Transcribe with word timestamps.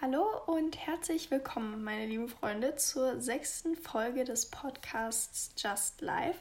Hallo 0.00 0.24
und 0.46 0.76
herzlich 0.86 1.28
willkommen, 1.32 1.82
meine 1.82 2.06
lieben 2.06 2.28
Freunde, 2.28 2.76
zur 2.76 3.20
sechsten 3.20 3.74
Folge 3.74 4.22
des 4.22 4.46
Podcasts 4.46 5.50
Just 5.56 6.02
Life. 6.02 6.38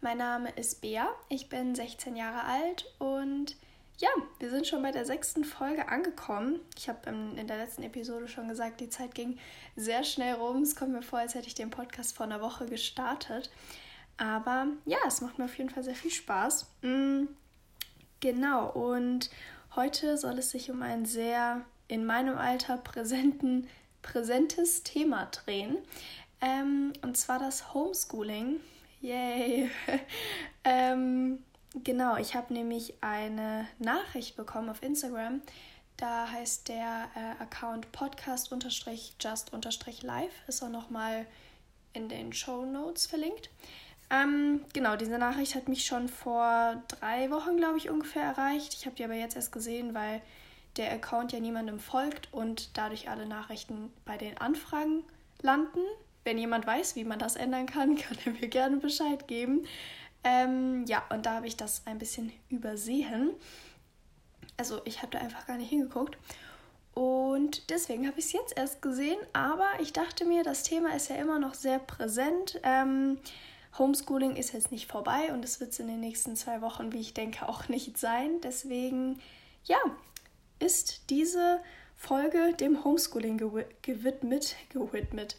Mein 0.00 0.18
Name 0.18 0.50
ist 0.56 0.80
Bea, 0.80 1.08
ich 1.28 1.48
bin 1.48 1.76
16 1.76 2.16
Jahre 2.16 2.42
alt 2.42 2.92
und 2.98 3.54
ja, 3.98 4.08
wir 4.40 4.50
sind 4.50 4.66
schon 4.66 4.82
bei 4.82 4.90
der 4.90 5.04
sechsten 5.04 5.44
Folge 5.44 5.86
angekommen. 5.86 6.58
Ich 6.76 6.88
habe 6.88 7.08
in 7.08 7.46
der 7.46 7.58
letzten 7.58 7.84
Episode 7.84 8.26
schon 8.26 8.48
gesagt, 8.48 8.80
die 8.80 8.90
Zeit 8.90 9.14
ging 9.14 9.38
sehr 9.76 10.02
schnell 10.02 10.34
rum. 10.34 10.62
Es 10.62 10.74
kommt 10.74 10.90
mir 10.90 11.02
vor, 11.02 11.20
als 11.20 11.36
hätte 11.36 11.46
ich 11.46 11.54
den 11.54 11.70
Podcast 11.70 12.16
vor 12.16 12.26
einer 12.26 12.40
Woche 12.40 12.66
gestartet. 12.66 13.48
Aber 14.16 14.66
ja, 14.86 14.98
es 15.06 15.20
macht 15.20 15.38
mir 15.38 15.44
auf 15.44 15.56
jeden 15.56 15.70
Fall 15.70 15.84
sehr 15.84 15.94
viel 15.94 16.10
Spaß. 16.10 16.66
Mm, 16.82 17.26
genau, 18.18 18.70
und 18.70 19.30
heute 19.76 20.18
soll 20.18 20.40
es 20.40 20.50
sich 20.50 20.68
um 20.72 20.82
ein 20.82 21.06
sehr 21.06 21.64
in 21.88 22.06
meinem 22.06 22.38
Alter 22.38 22.76
präsenten, 22.76 23.66
präsentes 24.02 24.84
Thema 24.84 25.26
drehen. 25.26 25.78
Ähm, 26.40 26.92
und 27.02 27.16
zwar 27.16 27.40
das 27.40 27.74
Homeschooling. 27.74 28.60
Yay! 29.00 29.70
ähm, 30.64 31.42
genau, 31.82 32.16
ich 32.16 32.34
habe 32.34 32.52
nämlich 32.52 32.94
eine 33.00 33.66
Nachricht 33.78 34.36
bekommen 34.36 34.68
auf 34.68 34.82
Instagram. 34.82 35.40
Da 35.96 36.30
heißt 36.30 36.68
der 36.68 37.08
äh, 37.16 37.42
Account 37.42 37.90
podcast-just-live. 37.90 40.32
Ist 40.46 40.62
auch 40.62 40.68
nochmal 40.68 41.26
in 41.92 42.08
den 42.08 42.32
Show 42.32 42.64
Notes 42.64 43.06
verlinkt. 43.06 43.50
Ähm, 44.10 44.64
genau, 44.72 44.96
diese 44.96 45.18
Nachricht 45.18 45.54
hat 45.54 45.68
mich 45.68 45.84
schon 45.84 46.08
vor 46.08 46.82
drei 46.88 47.30
Wochen, 47.30 47.56
glaube 47.56 47.78
ich, 47.78 47.90
ungefähr 47.90 48.22
erreicht. 48.22 48.74
Ich 48.74 48.86
habe 48.86 48.96
die 48.96 49.04
aber 49.04 49.14
jetzt 49.14 49.36
erst 49.36 49.52
gesehen, 49.52 49.92
weil 49.92 50.22
der 50.78 50.92
Account 50.92 51.32
ja 51.32 51.40
niemandem 51.40 51.78
folgt 51.78 52.32
und 52.32 52.76
dadurch 52.76 53.10
alle 53.10 53.26
Nachrichten 53.26 53.92
bei 54.04 54.16
den 54.16 54.38
Anfragen 54.38 55.04
landen. 55.42 55.80
Wenn 56.24 56.38
jemand 56.38 56.66
weiß, 56.66 56.96
wie 56.96 57.04
man 57.04 57.18
das 57.18 57.36
ändern 57.36 57.66
kann, 57.66 57.96
kann 57.96 58.16
er 58.24 58.32
mir 58.32 58.48
gerne 58.48 58.76
Bescheid 58.76 59.28
geben. 59.28 59.66
Ähm, 60.24 60.84
ja, 60.86 61.02
und 61.10 61.26
da 61.26 61.34
habe 61.34 61.46
ich 61.46 61.56
das 61.56 61.82
ein 61.86 61.98
bisschen 61.98 62.32
übersehen. 62.48 63.30
Also 64.56 64.80
ich 64.84 64.98
habe 65.02 65.12
da 65.12 65.18
einfach 65.18 65.46
gar 65.46 65.56
nicht 65.56 65.70
hingeguckt. 65.70 66.16
Und 66.94 67.70
deswegen 67.70 68.08
habe 68.08 68.18
ich 68.18 68.24
es 68.24 68.32
jetzt 68.32 68.56
erst 68.56 68.82
gesehen, 68.82 69.18
aber 69.32 69.66
ich 69.80 69.92
dachte 69.92 70.24
mir, 70.24 70.42
das 70.42 70.64
Thema 70.64 70.96
ist 70.96 71.08
ja 71.08 71.16
immer 71.16 71.38
noch 71.38 71.54
sehr 71.54 71.78
präsent. 71.78 72.58
Ähm, 72.64 73.18
Homeschooling 73.78 74.34
ist 74.34 74.52
jetzt 74.52 74.72
nicht 74.72 74.90
vorbei 74.90 75.32
und 75.32 75.44
es 75.44 75.60
wird 75.60 75.70
es 75.70 75.78
in 75.78 75.86
den 75.86 76.00
nächsten 76.00 76.34
zwei 76.34 76.60
Wochen, 76.60 76.92
wie 76.92 76.98
ich 76.98 77.14
denke, 77.14 77.48
auch 77.48 77.68
nicht 77.68 77.96
sein. 77.98 78.40
Deswegen, 78.42 79.20
ja, 79.64 79.78
ist 80.58 81.10
diese 81.10 81.60
Folge 81.96 82.54
dem 82.54 82.84
Homeschooling 82.84 83.38
gewidmet. 83.82 84.56
gewidmet. 84.70 85.36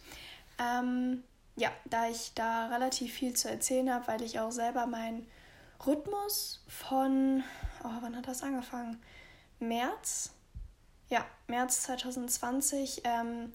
Ähm, 0.60 1.24
ja, 1.56 1.72
da 1.86 2.10
ich 2.10 2.34
da 2.36 2.68
relativ 2.68 3.14
viel 3.14 3.34
zu 3.34 3.50
erzählen 3.50 3.92
habe, 3.94 4.08
weil 4.08 4.22
ich 4.22 4.40
auch 4.40 4.52
selber 4.52 4.86
meinen 4.86 5.28
Rhythmus 5.86 6.64
von, 6.68 7.44
oh, 7.84 7.92
wann 8.02 8.16
hat 8.16 8.28
das 8.28 8.44
angefangen? 8.44 9.02
März? 9.60 10.32
Ja, 11.10 11.26
März 11.48 11.84
2020 11.84 13.02
ähm, 13.04 13.54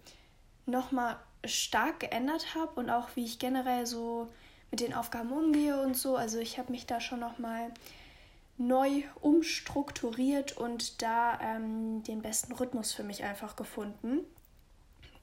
nochmal 0.67 1.19
stark 1.45 2.01
geändert 2.01 2.55
habe 2.55 2.81
und 2.81 2.91
auch 2.91 3.09
wie 3.15 3.25
ich 3.25 3.39
generell 3.39 3.87
so 3.87 4.29
mit 4.71 4.81
den 4.81 4.95
Aufgaben 4.95 5.31
umgehe 5.31 5.81
und 5.81 5.97
so. 5.97 6.17
Also 6.17 6.39
ich 6.39 6.59
habe 6.59 6.73
mich 6.73 6.87
da 6.87 7.01
schon 7.01 7.21
nochmal 7.21 7.69
mal 7.69 7.75
neu 8.57 9.03
umstrukturiert 9.21 10.57
und 10.57 11.03
da 11.03 11.39
ähm, 11.41 12.03
den 12.05 12.23
besten 12.23 12.53
Rhythmus 12.53 12.93
für 12.93 13.03
mich 13.03 13.25
einfach 13.25 13.57
gefunden. 13.57 14.21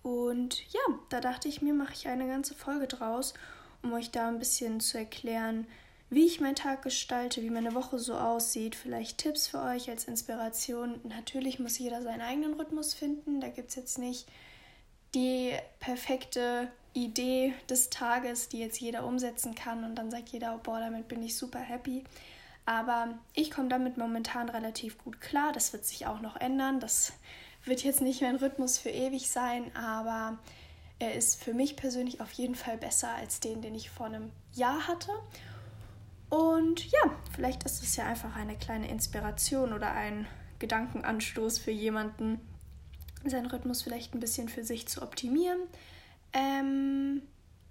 Und 0.03 0.61
ja, 0.73 0.81
da 1.09 1.21
dachte 1.21 1.47
ich 1.47 1.61
mir, 1.61 1.73
mache 1.73 1.93
ich 1.93 2.07
eine 2.07 2.27
ganze 2.27 2.55
Folge 2.55 2.87
draus, 2.87 3.33
um 3.83 3.93
euch 3.93 4.11
da 4.11 4.27
ein 4.27 4.39
bisschen 4.39 4.79
zu 4.79 4.97
erklären, 4.97 5.67
wie 6.09 6.25
ich 6.25 6.41
meinen 6.41 6.55
Tag 6.55 6.81
gestalte, 6.81 7.41
wie 7.41 7.49
meine 7.49 7.73
Woche 7.73 7.97
so 7.97 8.15
aussieht, 8.15 8.75
vielleicht 8.75 9.19
Tipps 9.19 9.47
für 9.47 9.61
euch 9.61 9.89
als 9.89 10.05
Inspiration. 10.05 10.99
Natürlich 11.03 11.59
muss 11.59 11.79
jeder 11.79 12.01
seinen 12.01 12.21
eigenen 12.21 12.55
Rhythmus 12.55 12.93
finden. 12.93 13.39
Da 13.39 13.47
gibt 13.47 13.69
es 13.69 13.75
jetzt 13.75 13.97
nicht 13.97 14.27
die 15.15 15.53
perfekte 15.79 16.69
Idee 16.93 17.53
des 17.69 17.89
Tages, 17.89 18.49
die 18.49 18.59
jetzt 18.59 18.81
jeder 18.81 19.05
umsetzen 19.05 19.55
kann 19.55 19.85
und 19.85 19.95
dann 19.95 20.11
sagt 20.11 20.29
jeder, 20.29 20.57
boah, 20.57 20.79
damit 20.81 21.07
bin 21.07 21.23
ich 21.23 21.37
super 21.37 21.59
happy. 21.59 22.03
Aber 22.65 23.15
ich 23.33 23.51
komme 23.51 23.69
damit 23.69 23.97
momentan 23.97 24.49
relativ 24.49 24.97
gut 24.97 25.19
klar. 25.19 25.51
Das 25.51 25.73
wird 25.73 25.85
sich 25.85 26.05
auch 26.07 26.21
noch 26.21 26.35
ändern. 26.35 26.79
Das 26.79 27.13
wird 27.65 27.83
jetzt 27.83 28.01
nicht 28.01 28.21
mein 28.21 28.35
Rhythmus 28.35 28.77
für 28.77 28.89
ewig 28.89 29.29
sein, 29.29 29.75
aber 29.75 30.37
er 30.99 31.15
ist 31.15 31.43
für 31.43 31.53
mich 31.53 31.75
persönlich 31.75 32.21
auf 32.21 32.31
jeden 32.31 32.55
Fall 32.55 32.77
besser 32.77 33.09
als 33.09 33.39
den, 33.39 33.61
den 33.61 33.75
ich 33.75 33.89
vor 33.89 34.05
einem 34.05 34.31
Jahr 34.53 34.87
hatte. 34.87 35.11
Und 36.29 36.89
ja, 36.91 37.17
vielleicht 37.33 37.63
ist 37.63 37.83
es 37.83 37.95
ja 37.95 38.05
einfach 38.05 38.35
eine 38.35 38.55
kleine 38.55 38.89
Inspiration 38.89 39.73
oder 39.73 39.91
ein 39.91 40.27
Gedankenanstoß 40.59 41.57
für 41.57 41.71
jemanden, 41.71 42.39
seinen 43.25 43.47
Rhythmus 43.47 43.81
vielleicht 43.81 44.13
ein 44.13 44.19
bisschen 44.19 44.47
für 44.47 44.63
sich 44.63 44.87
zu 44.87 45.01
optimieren. 45.01 45.59
Ähm, 46.33 47.21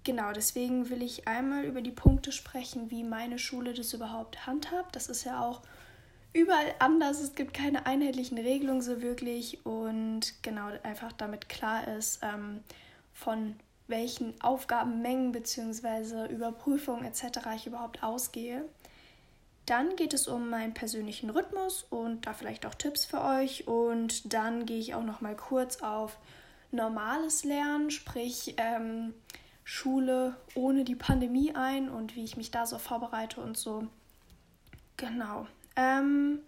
Genau, 0.03 0.31
deswegen 0.31 0.89
will 0.89 1.03
ich 1.03 1.27
einmal 1.27 1.63
über 1.63 1.81
die 1.81 1.91
Punkte 1.91 2.31
sprechen, 2.31 2.89
wie 2.89 3.03
meine 3.03 3.37
Schule 3.37 3.73
das 3.73 3.93
überhaupt 3.93 4.47
handhabt. 4.47 4.95
Das 4.95 5.07
ist 5.07 5.25
ja 5.25 5.43
auch 5.43 5.61
überall 6.33 6.73
anders. 6.79 7.19
Es 7.19 7.35
gibt 7.35 7.53
keine 7.53 7.85
einheitlichen 7.85 8.37
Regelungen 8.37 8.81
so 8.81 9.01
wirklich 9.01 9.63
und 9.65 10.33
genau 10.41 10.69
einfach 10.83 11.11
damit 11.11 11.49
klar 11.49 11.87
ist, 11.87 12.21
ähm, 12.23 12.63
von 13.13 13.55
welchen 13.87 14.39
Aufgabenmengen 14.41 15.33
bzw. 15.33 16.27
Überprüfungen 16.33 17.05
etc. 17.05 17.39
ich 17.55 17.67
überhaupt 17.67 18.01
ausgehe. 18.01 18.65
Dann 19.67 19.95
geht 19.95 20.15
es 20.15 20.27
um 20.27 20.49
meinen 20.49 20.73
persönlichen 20.73 21.29
Rhythmus 21.29 21.85
und 21.91 22.25
da 22.25 22.33
vielleicht 22.33 22.65
auch 22.65 22.73
Tipps 22.73 23.05
für 23.05 23.21
euch. 23.21 23.67
Und 23.67 24.33
dann 24.33 24.65
gehe 24.65 24.79
ich 24.79 24.95
auch 24.95 25.03
noch 25.03 25.21
mal 25.21 25.35
kurz 25.35 25.81
auf 25.83 26.17
normales 26.71 27.43
Lernen, 27.43 27.91
sprich 27.91 28.55
ähm, 28.57 29.13
Schule 29.73 30.35
ohne 30.53 30.83
die 30.83 30.97
Pandemie 30.97 31.55
ein 31.55 31.87
und 31.87 32.17
wie 32.17 32.25
ich 32.25 32.35
mich 32.35 32.51
da 32.51 32.65
so 32.65 32.77
vorbereite 32.77 33.39
und 33.39 33.55
so. 33.55 33.87
Genau. 34.97 35.47
Ähm, 35.77 36.39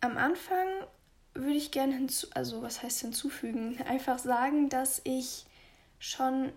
am 0.00 0.16
Anfang 0.16 0.68
würde 1.34 1.56
ich 1.56 1.72
gerne 1.72 1.92
hinzu, 1.92 2.28
also 2.32 2.62
was 2.62 2.84
heißt 2.84 3.00
hinzufügen, 3.00 3.82
einfach 3.88 4.20
sagen, 4.20 4.68
dass 4.68 5.00
ich 5.02 5.44
schon 5.98 6.52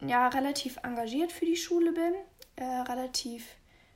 ja 0.00 0.28
relativ 0.28 0.78
engagiert 0.84 1.32
für 1.32 1.46
die 1.46 1.56
Schule 1.56 1.90
bin, 1.90 2.14
äh, 2.54 2.64
relativ 2.64 3.44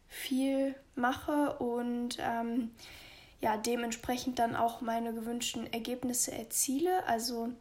viel 0.08 0.74
mache 0.96 1.56
und 1.60 2.18
ähm, 2.18 2.72
ja 3.40 3.56
dementsprechend 3.56 4.40
dann 4.40 4.56
auch 4.56 4.80
meine 4.80 5.14
gewünschten 5.14 5.72
Ergebnisse 5.72 6.32
erziele. 6.32 7.06
Also 7.06 7.52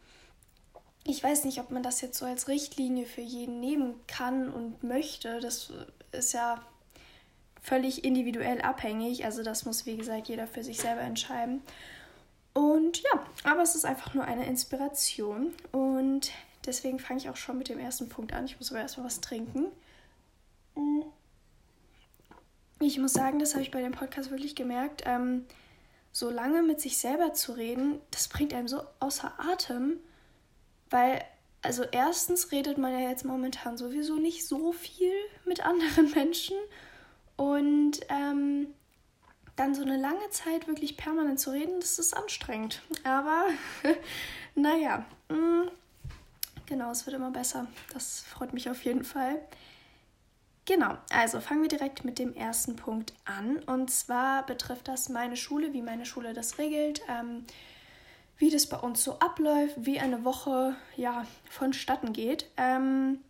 ich 1.08 1.22
weiß 1.22 1.44
nicht, 1.44 1.60
ob 1.60 1.70
man 1.70 1.82
das 1.82 2.00
jetzt 2.00 2.18
so 2.18 2.26
als 2.26 2.48
Richtlinie 2.48 3.06
für 3.06 3.20
jeden 3.20 3.60
nehmen 3.60 3.94
kann 4.08 4.52
und 4.52 4.82
möchte. 4.82 5.40
Das 5.40 5.72
ist 6.12 6.32
ja 6.32 6.60
völlig 7.62 8.04
individuell 8.04 8.60
abhängig. 8.60 9.24
Also 9.24 9.42
das 9.42 9.64
muss, 9.64 9.86
wie 9.86 9.96
gesagt, 9.96 10.28
jeder 10.28 10.46
für 10.46 10.64
sich 10.64 10.78
selber 10.78 11.02
entscheiden. 11.02 11.62
Und 12.54 13.02
ja, 13.02 13.24
aber 13.44 13.62
es 13.62 13.74
ist 13.74 13.84
einfach 13.84 14.14
nur 14.14 14.24
eine 14.24 14.46
Inspiration. 14.46 15.52
Und 15.70 16.32
deswegen 16.64 16.98
fange 16.98 17.20
ich 17.20 17.30
auch 17.30 17.36
schon 17.36 17.58
mit 17.58 17.68
dem 17.68 17.78
ersten 17.78 18.08
Punkt 18.08 18.32
an. 18.32 18.44
Ich 18.46 18.58
muss 18.58 18.72
aber 18.72 18.80
erstmal 18.80 19.06
was 19.06 19.20
trinken. 19.20 19.66
Ich 22.80 22.98
muss 22.98 23.12
sagen, 23.12 23.38
das 23.38 23.54
habe 23.54 23.62
ich 23.62 23.70
bei 23.70 23.80
dem 23.80 23.92
Podcast 23.92 24.30
wirklich 24.30 24.56
gemerkt. 24.56 25.02
Ähm, 25.06 25.44
so 26.12 26.30
lange 26.30 26.62
mit 26.62 26.80
sich 26.80 26.98
selber 26.98 27.32
zu 27.32 27.52
reden, 27.52 28.00
das 28.10 28.28
bringt 28.28 28.54
einem 28.54 28.68
so 28.68 28.82
außer 29.00 29.34
Atem. 29.38 30.00
Weil, 30.90 31.24
also 31.62 31.84
erstens 31.84 32.52
redet 32.52 32.78
man 32.78 32.92
ja 32.92 33.08
jetzt 33.08 33.24
momentan 33.24 33.76
sowieso 33.76 34.16
nicht 34.16 34.46
so 34.46 34.72
viel 34.72 35.12
mit 35.44 35.64
anderen 35.64 36.10
Menschen. 36.14 36.56
Und 37.36 38.00
ähm, 38.08 38.68
dann 39.56 39.74
so 39.74 39.82
eine 39.82 39.96
lange 39.96 40.28
Zeit 40.30 40.68
wirklich 40.68 40.96
permanent 40.96 41.40
zu 41.40 41.50
reden, 41.50 41.80
das 41.80 41.98
ist 41.98 42.16
anstrengend. 42.16 42.82
Aber 43.04 43.44
naja, 44.54 45.04
mh, 45.28 45.36
mm, 45.36 45.70
genau, 46.66 46.90
es 46.90 47.06
wird 47.06 47.16
immer 47.16 47.30
besser. 47.30 47.66
Das 47.92 48.20
freut 48.20 48.52
mich 48.52 48.70
auf 48.70 48.84
jeden 48.84 49.04
Fall. 49.04 49.40
Genau, 50.66 50.98
also 51.10 51.40
fangen 51.40 51.62
wir 51.62 51.68
direkt 51.68 52.04
mit 52.04 52.18
dem 52.18 52.34
ersten 52.34 52.74
Punkt 52.76 53.14
an. 53.24 53.58
Und 53.60 53.90
zwar 53.90 54.44
betrifft 54.44 54.88
das 54.88 55.08
meine 55.08 55.36
Schule, 55.36 55.72
wie 55.72 55.82
meine 55.82 56.04
Schule 56.04 56.34
das 56.34 56.58
regelt. 56.58 57.00
Ähm, 57.08 57.44
wie 58.38 58.50
das 58.50 58.66
bei 58.66 58.76
uns 58.78 59.02
so 59.02 59.18
abläuft, 59.18 59.74
wie 59.78 59.98
eine 59.98 60.24
Woche 60.24 60.76
ja 60.96 61.24
vonstatten 61.48 62.12
geht. 62.12 62.50
Ähm, 62.56 63.20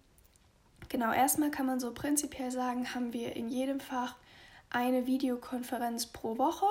genau, 0.88 1.12
erstmal 1.12 1.50
kann 1.50 1.66
man 1.66 1.78
so 1.80 1.92
prinzipiell 1.92 2.50
sagen, 2.50 2.94
haben 2.94 3.12
wir 3.12 3.36
in 3.36 3.48
jedem 3.48 3.80
Fach 3.80 4.16
eine 4.70 5.06
Videokonferenz 5.06 6.06
pro 6.06 6.38
Woche. 6.38 6.66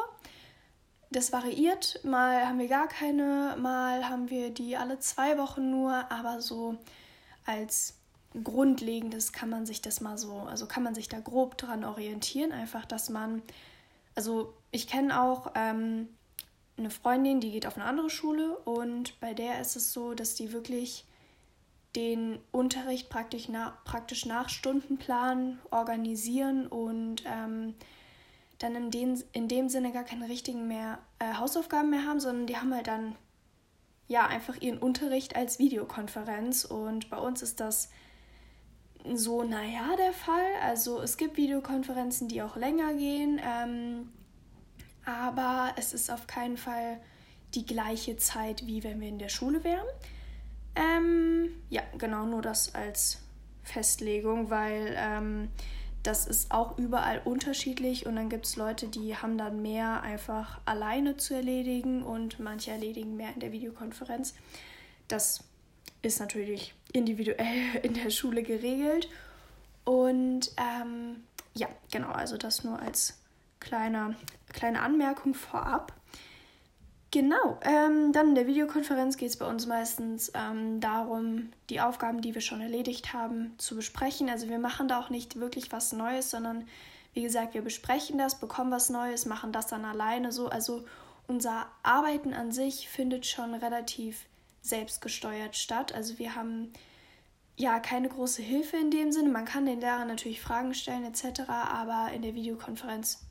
das 1.12 1.32
variiert. 1.32 2.00
Mal 2.04 2.46
haben 2.48 2.60
wir 2.60 2.68
gar 2.68 2.88
keine, 2.88 3.56
mal 3.58 4.10
haben 4.10 4.30
wir 4.30 4.50
die 4.50 4.76
alle 4.76 5.00
zwei 5.00 5.38
Wochen 5.38 5.72
nur, 5.72 6.12
aber 6.12 6.42
so 6.42 6.78
als 7.46 7.94
Grundlegendes 8.44 9.32
kann 9.32 9.50
man 9.50 9.66
sich 9.66 9.82
das 9.82 10.02
mal 10.02 10.18
so, 10.18 10.40
also 10.40 10.66
kann 10.66 10.84
man 10.84 10.94
sich 10.94 11.08
da 11.08 11.20
grob 11.20 11.58
dran 11.58 11.86
orientieren, 11.86 12.52
einfach, 12.52 12.86
dass 12.86 13.10
man, 13.10 13.42
also 14.16 14.54
ich 14.72 14.88
kenne 14.88 15.22
auch 15.22 15.52
ähm, 15.56 16.10
eine 16.78 16.90
Freundin, 16.90 17.40
die 17.40 17.52
geht 17.52 17.66
auf 17.66 17.78
eine 17.78 17.86
andere 17.86 18.10
Schule 18.10 18.58
und 18.60 19.20
bei 19.20 19.34
der 19.34 19.62
ist 19.62 19.76
es 19.76 19.94
so, 19.94 20.14
dass 20.14 20.36
die 20.36 20.52
wirklich 20.52 21.06
den 21.96 22.40
Unterricht 22.52 23.10
praktisch, 23.10 23.48
nach, 23.48 23.84
praktisch 23.86 24.26
nach 24.26 24.50
Stundenplan 24.50 25.60
organisieren 25.72 26.68
und 26.68 27.24
ähm, 27.26 27.76
dann 28.60 28.76
in, 28.76 28.92
den, 28.92 29.24
in 29.32 29.48
dem 29.48 29.70
Sinne 29.70 29.92
gar 29.92 30.04
keine 30.04 30.28
richtigen 30.28 30.68
mehr 30.68 31.00
äh, 31.20 31.36
Hausaufgaben 31.36 31.90
mehr 31.90 32.06
haben, 32.06 32.20
sondern 32.20 32.48
die 32.48 32.58
haben 32.58 32.74
halt 32.74 32.88
dann 32.88 33.16
ja 34.08 34.28
einfach 34.28 34.62
ihren 34.62 34.78
Unterricht 34.78 35.36
als 35.36 35.58
Videokonferenz 35.60 36.66
und 36.66 37.10
bei 37.10 37.18
uns 37.18 37.42
ist 37.42 37.60
das 37.60 37.90
so, 39.14 39.44
naja, 39.44 39.96
der 39.98 40.14
Fall. 40.14 40.46
Also 40.64 41.02
es 41.02 41.18
gibt 41.18 41.38
Videokonferenzen, 41.38 42.28
die 42.28 42.42
auch 42.42 42.56
länger 42.56 42.94
gehen, 42.94 43.40
ähm, 43.44 44.12
aber 45.06 45.74
es 45.78 45.94
ist 45.94 46.12
auf 46.12 46.28
keinen 46.28 46.58
Fall 46.58 47.00
die 47.54 47.66
gleiche 47.66 48.18
Zeit, 48.18 48.66
wie 48.68 48.84
wenn 48.84 49.00
wir 49.00 49.08
in 49.08 49.20
der 49.20 49.30
Schule 49.30 49.64
wären. 49.64 49.88
Ähm, 50.76 51.50
ja, 51.70 51.84
genau, 51.98 52.26
nur 52.26 52.42
das 52.42 52.76
als 52.76 53.22
Festlegung, 53.64 54.50
weil 54.50 54.96
ähm, 54.98 55.50
das 56.04 56.28
ist 56.28 56.52
auch 56.52 56.78
überall 56.78 57.22
unterschiedlich 57.24 58.06
und 58.06 58.16
dann 58.16 58.30
gibt 58.30 58.46
es 58.46 58.58
Leute, 58.58 58.88
die 58.88 59.16
haben 59.16 59.38
dann 59.38 59.62
mehr 59.62 60.02
einfach 60.02 60.60
alleine 60.66 61.18
zu 61.18 61.34
erledigen 61.34 62.04
und 62.04 62.40
manche 62.40 62.72
erledigen 62.72 63.16
mehr 63.16 63.34
in 63.34 63.40
der 63.40 63.52
Videokonferenz. 63.52 64.36
Das 65.08 65.44
ist 66.02 66.20
natürlich 66.20 66.74
individuell 66.94 67.78
in 67.84 67.94
der 67.94 68.10
Schule 68.10 68.44
geregelt. 68.44 69.10
Und 69.84 70.52
ähm, 70.58 71.24
ja, 71.54 71.68
genau, 71.92 72.10
also 72.10 72.38
das 72.38 72.64
nur 72.64 72.80
als 72.80 73.20
kleine, 73.60 74.16
kleine 74.56 74.82
Anmerkung 74.82 75.34
vorab. 75.34 75.94
Genau, 77.12 77.60
ähm, 77.62 78.12
dann 78.12 78.30
in 78.30 78.36
der 78.36 78.48
Videokonferenz 78.48 79.16
geht 79.16 79.30
es 79.30 79.38
bei 79.38 79.46
uns 79.46 79.68
meistens 79.68 80.32
ähm, 80.34 80.82
darum, 80.82 81.52
die 81.70 81.80
Aufgaben, 81.80 82.20
die 82.20 82.34
wir 82.34 82.42
schon 82.42 82.60
erledigt 82.60 83.14
haben, 83.14 83.54
zu 83.58 83.76
besprechen. 83.76 84.30
Also 84.30 84.50
wir 84.50 84.60
machen 84.60 84.90
da 84.90 85.00
auch 85.00 85.10
nicht 85.10 85.40
wirklich 85.40 85.72
was 85.72 85.94
Neues, 85.94 86.30
sondern 86.30 86.68
wie 87.14 87.22
gesagt, 87.22 87.54
wir 87.54 87.62
besprechen 87.62 88.18
das, 88.18 88.40
bekommen 88.40 88.72
was 88.72 88.90
Neues, 88.90 89.26
machen 89.26 89.54
das 89.54 89.68
dann 89.68 89.86
alleine 89.86 90.34
so. 90.34 90.50
Also 90.50 90.84
unser 91.26 91.68
Arbeiten 91.84 92.34
an 92.34 92.52
sich 92.52 92.90
findet 92.90 93.26
schon 93.26 93.54
relativ 93.54 94.26
selbstgesteuert 94.62 95.56
statt. 95.56 95.94
Also 95.94 96.20
wir 96.20 96.36
haben 96.36 96.74
ja 97.56 97.80
keine 97.80 98.10
große 98.10 98.42
Hilfe 98.42 98.76
in 98.76 98.92
dem 98.92 99.14
Sinne. 99.14 99.30
Man 99.30 99.46
kann 99.46 99.66
den 99.66 99.80
Lehrern 99.80 100.10
natürlich 100.10 100.42
Fragen 100.42 100.74
stellen 100.74 101.06
etc., 101.06 101.44
aber 101.48 102.12
in 102.14 102.24
der 102.24 102.36
Videokonferenz 102.36 103.26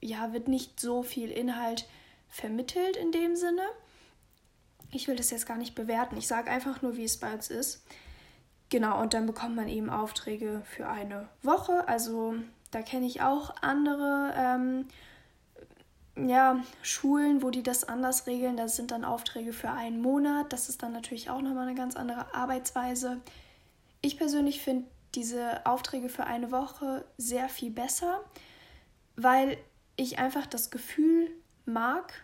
ja 0.00 0.32
wird 0.32 0.48
nicht 0.48 0.80
so 0.80 1.02
viel 1.02 1.30
Inhalt 1.30 1.88
vermittelt 2.28 2.96
in 2.96 3.12
dem 3.12 3.36
Sinne. 3.36 3.62
Ich 4.90 5.08
will 5.08 5.16
das 5.16 5.30
jetzt 5.30 5.46
gar 5.46 5.58
nicht 5.58 5.74
bewerten. 5.74 6.16
Ich 6.16 6.26
sage 6.26 6.50
einfach 6.50 6.82
nur, 6.82 6.96
wie 6.96 7.04
es 7.04 7.18
bei 7.18 7.32
uns 7.32 7.48
ist. 7.48 7.84
Genau, 8.70 9.00
und 9.00 9.14
dann 9.14 9.26
bekommt 9.26 9.56
man 9.56 9.68
eben 9.68 9.90
Aufträge 9.90 10.62
für 10.64 10.88
eine 10.88 11.28
Woche. 11.42 11.88
Also 11.88 12.34
da 12.70 12.82
kenne 12.82 13.06
ich 13.06 13.22
auch 13.22 13.54
andere 13.62 14.34
ähm, 14.36 14.88
ja, 16.28 16.62
Schulen, 16.82 17.42
wo 17.42 17.50
die 17.50 17.62
das 17.62 17.84
anders 17.84 18.26
regeln. 18.26 18.56
Das 18.56 18.76
sind 18.76 18.90
dann 18.90 19.04
Aufträge 19.04 19.52
für 19.52 19.70
einen 19.70 20.00
Monat. 20.00 20.52
Das 20.52 20.68
ist 20.68 20.82
dann 20.82 20.92
natürlich 20.92 21.30
auch 21.30 21.40
nochmal 21.40 21.66
eine 21.66 21.76
ganz 21.76 21.96
andere 21.96 22.34
Arbeitsweise. 22.34 23.20
Ich 24.00 24.18
persönlich 24.18 24.60
finde 24.60 24.86
diese 25.14 25.64
Aufträge 25.66 26.08
für 26.08 26.24
eine 26.24 26.50
Woche 26.50 27.04
sehr 27.16 27.48
viel 27.48 27.70
besser, 27.70 28.20
weil 29.16 29.56
ich 29.98 30.18
einfach 30.18 30.46
das 30.46 30.70
Gefühl 30.70 31.30
mag, 31.66 32.14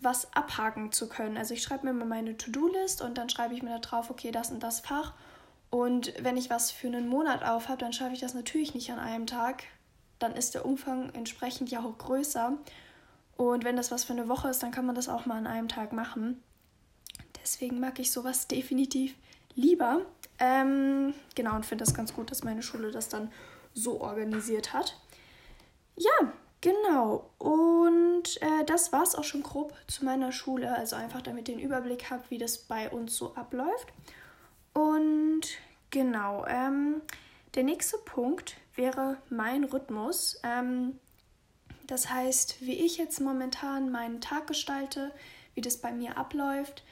was 0.00 0.32
abhaken 0.34 0.92
zu 0.92 1.08
können. 1.08 1.36
Also 1.36 1.52
ich 1.52 1.62
schreibe 1.62 1.86
mir 1.86 1.92
mal 1.92 2.06
meine 2.06 2.36
To-Do-List 2.36 3.02
und 3.02 3.18
dann 3.18 3.28
schreibe 3.28 3.54
ich 3.54 3.62
mir 3.62 3.70
da 3.70 3.78
drauf, 3.78 4.08
okay, 4.08 4.30
das 4.30 4.50
und 4.50 4.62
das 4.62 4.80
Fach. 4.80 5.12
Und 5.68 6.14
wenn 6.20 6.36
ich 6.36 6.48
was 6.48 6.70
für 6.70 6.86
einen 6.86 7.08
Monat 7.08 7.42
auf 7.42 7.68
habe, 7.68 7.78
dann 7.78 7.92
schaffe 7.92 8.14
ich 8.14 8.20
das 8.20 8.34
natürlich 8.34 8.74
nicht 8.74 8.92
an 8.92 9.00
einem 9.00 9.26
Tag. 9.26 9.64
Dann 10.20 10.36
ist 10.36 10.54
der 10.54 10.64
Umfang 10.64 11.10
entsprechend 11.14 11.70
ja 11.70 11.80
auch 11.80 11.98
größer. 11.98 12.56
Und 13.36 13.64
wenn 13.64 13.76
das 13.76 13.90
was 13.90 14.04
für 14.04 14.12
eine 14.12 14.28
Woche 14.28 14.48
ist, 14.48 14.62
dann 14.62 14.70
kann 14.70 14.86
man 14.86 14.94
das 14.94 15.08
auch 15.08 15.26
mal 15.26 15.36
an 15.36 15.48
einem 15.48 15.68
Tag 15.68 15.92
machen. 15.92 16.40
Deswegen 17.42 17.80
mag 17.80 17.98
ich 17.98 18.12
sowas 18.12 18.46
definitiv 18.48 19.16
lieber. 19.56 20.02
Ähm, 20.38 21.14
genau, 21.34 21.56
und 21.56 21.66
finde 21.66 21.84
das 21.84 21.94
ganz 21.94 22.14
gut, 22.14 22.30
dass 22.30 22.44
meine 22.44 22.62
Schule 22.62 22.92
das 22.92 23.08
dann 23.08 23.32
so 23.72 24.00
organisiert 24.00 24.72
hat. 24.72 24.96
Ja, 25.96 26.32
genau. 26.64 27.30
Und 27.38 28.40
äh, 28.40 28.64
das 28.64 28.92
war 28.92 29.02
es 29.02 29.14
auch 29.14 29.22
schon 29.22 29.42
grob 29.42 29.74
zu 29.86 30.04
meiner 30.04 30.32
Schule. 30.32 30.74
Also 30.74 30.96
einfach 30.96 31.22
damit 31.22 31.48
ihr 31.48 31.56
den 31.56 31.64
Überblick 31.64 32.10
habt, 32.10 32.30
wie 32.30 32.38
das 32.38 32.58
bei 32.58 32.90
uns 32.90 33.16
so 33.16 33.34
abläuft. 33.34 33.92
Und 34.72 35.42
genau, 35.90 36.44
ähm, 36.46 37.02
der 37.54 37.62
nächste 37.62 37.98
Punkt 37.98 38.56
wäre 38.74 39.18
mein 39.28 39.64
Rhythmus. 39.64 40.40
Ähm, 40.42 40.98
das 41.86 42.10
heißt, 42.10 42.62
wie 42.62 42.84
ich 42.84 42.96
jetzt 42.96 43.20
momentan 43.20 43.92
meinen 43.92 44.22
Tag 44.22 44.46
gestalte, 44.46 45.12
wie 45.54 45.60
das 45.60 45.76
bei 45.76 45.92
mir 45.92 46.16
abläuft. 46.16 46.82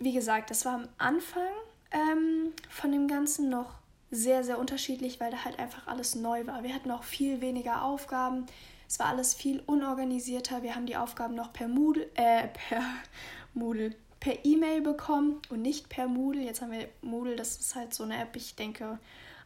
Wie 0.00 0.12
gesagt, 0.12 0.50
das 0.50 0.64
war 0.64 0.74
am 0.74 0.88
Anfang 0.98 1.48
ähm, 1.92 2.52
von 2.68 2.90
dem 2.90 3.06
Ganzen 3.06 3.48
noch 3.48 3.74
sehr, 4.10 4.42
sehr 4.42 4.58
unterschiedlich, 4.58 5.20
weil 5.20 5.30
da 5.30 5.44
halt 5.44 5.58
einfach 5.58 5.86
alles 5.86 6.16
neu 6.16 6.46
war. 6.46 6.64
Wir 6.64 6.74
hatten 6.74 6.90
auch 6.90 7.04
viel 7.04 7.40
weniger 7.40 7.84
Aufgaben. 7.84 8.46
Es 8.88 8.98
war 8.98 9.06
alles 9.06 9.34
viel 9.34 9.62
unorganisierter. 9.66 10.62
Wir 10.62 10.74
haben 10.74 10.86
die 10.86 10.96
Aufgaben 10.96 11.34
noch 11.34 11.52
per 11.52 11.68
Moodle, 11.68 12.08
äh, 12.14 12.48
per 12.48 12.82
Moodle, 13.54 13.94
per 14.18 14.44
E-Mail 14.44 14.80
bekommen 14.80 15.40
und 15.50 15.62
nicht 15.62 15.88
per 15.88 16.08
Moodle. 16.08 16.42
Jetzt 16.42 16.62
haben 16.62 16.72
wir 16.72 16.88
Moodle, 17.02 17.36
das 17.36 17.58
ist 17.58 17.74
halt 17.76 17.94
so 17.94 18.04
eine 18.04 18.20
App, 18.20 18.34
ich 18.34 18.56
denke, 18.56 18.98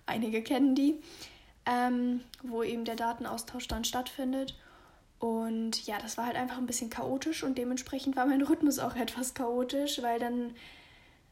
einige 0.06 0.42
kennen 0.42 0.74
die 0.74 1.00
ähm, 1.66 2.22
wo 2.42 2.62
eben 2.62 2.84
der 2.84 2.96
Datenaustausch 2.96 3.68
dann 3.68 3.84
stattfindet. 3.84 4.58
Und 5.18 5.86
ja, 5.86 5.98
das 6.00 6.18
war 6.18 6.26
halt 6.26 6.36
einfach 6.36 6.58
ein 6.58 6.66
bisschen 6.66 6.90
chaotisch 6.90 7.44
und 7.44 7.56
dementsprechend 7.56 8.16
war 8.16 8.26
mein 8.26 8.42
Rhythmus 8.46 8.78
auch 8.78 8.96
etwas 8.96 9.34
chaotisch, 9.34 10.02
weil 10.02 10.18
dann 10.18 10.54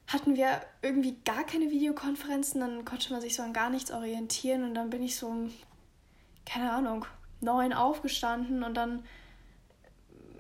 hatten 0.07 0.37
wir 0.37 0.61
irgendwie 0.83 1.17
gar 1.25 1.45
keine 1.45 1.71
Videokonferenzen, 1.71 2.61
dann 2.61 2.85
konnte 2.85 3.13
man 3.13 3.21
sich 3.21 3.37
so 3.37 3.43
an 3.43 3.53
gar 3.53 3.71
nichts 3.71 3.93
orientieren 3.93 4.65
und 4.65 4.75
dann 4.75 4.91
bin 4.91 5.03
ich 5.03 5.17
so 5.17 5.33
keine 6.45 6.73
Ahnung, 6.73 7.07
neun 7.41 7.73
aufgestanden 7.73 8.63
und 8.63 8.75
dann 8.75 9.03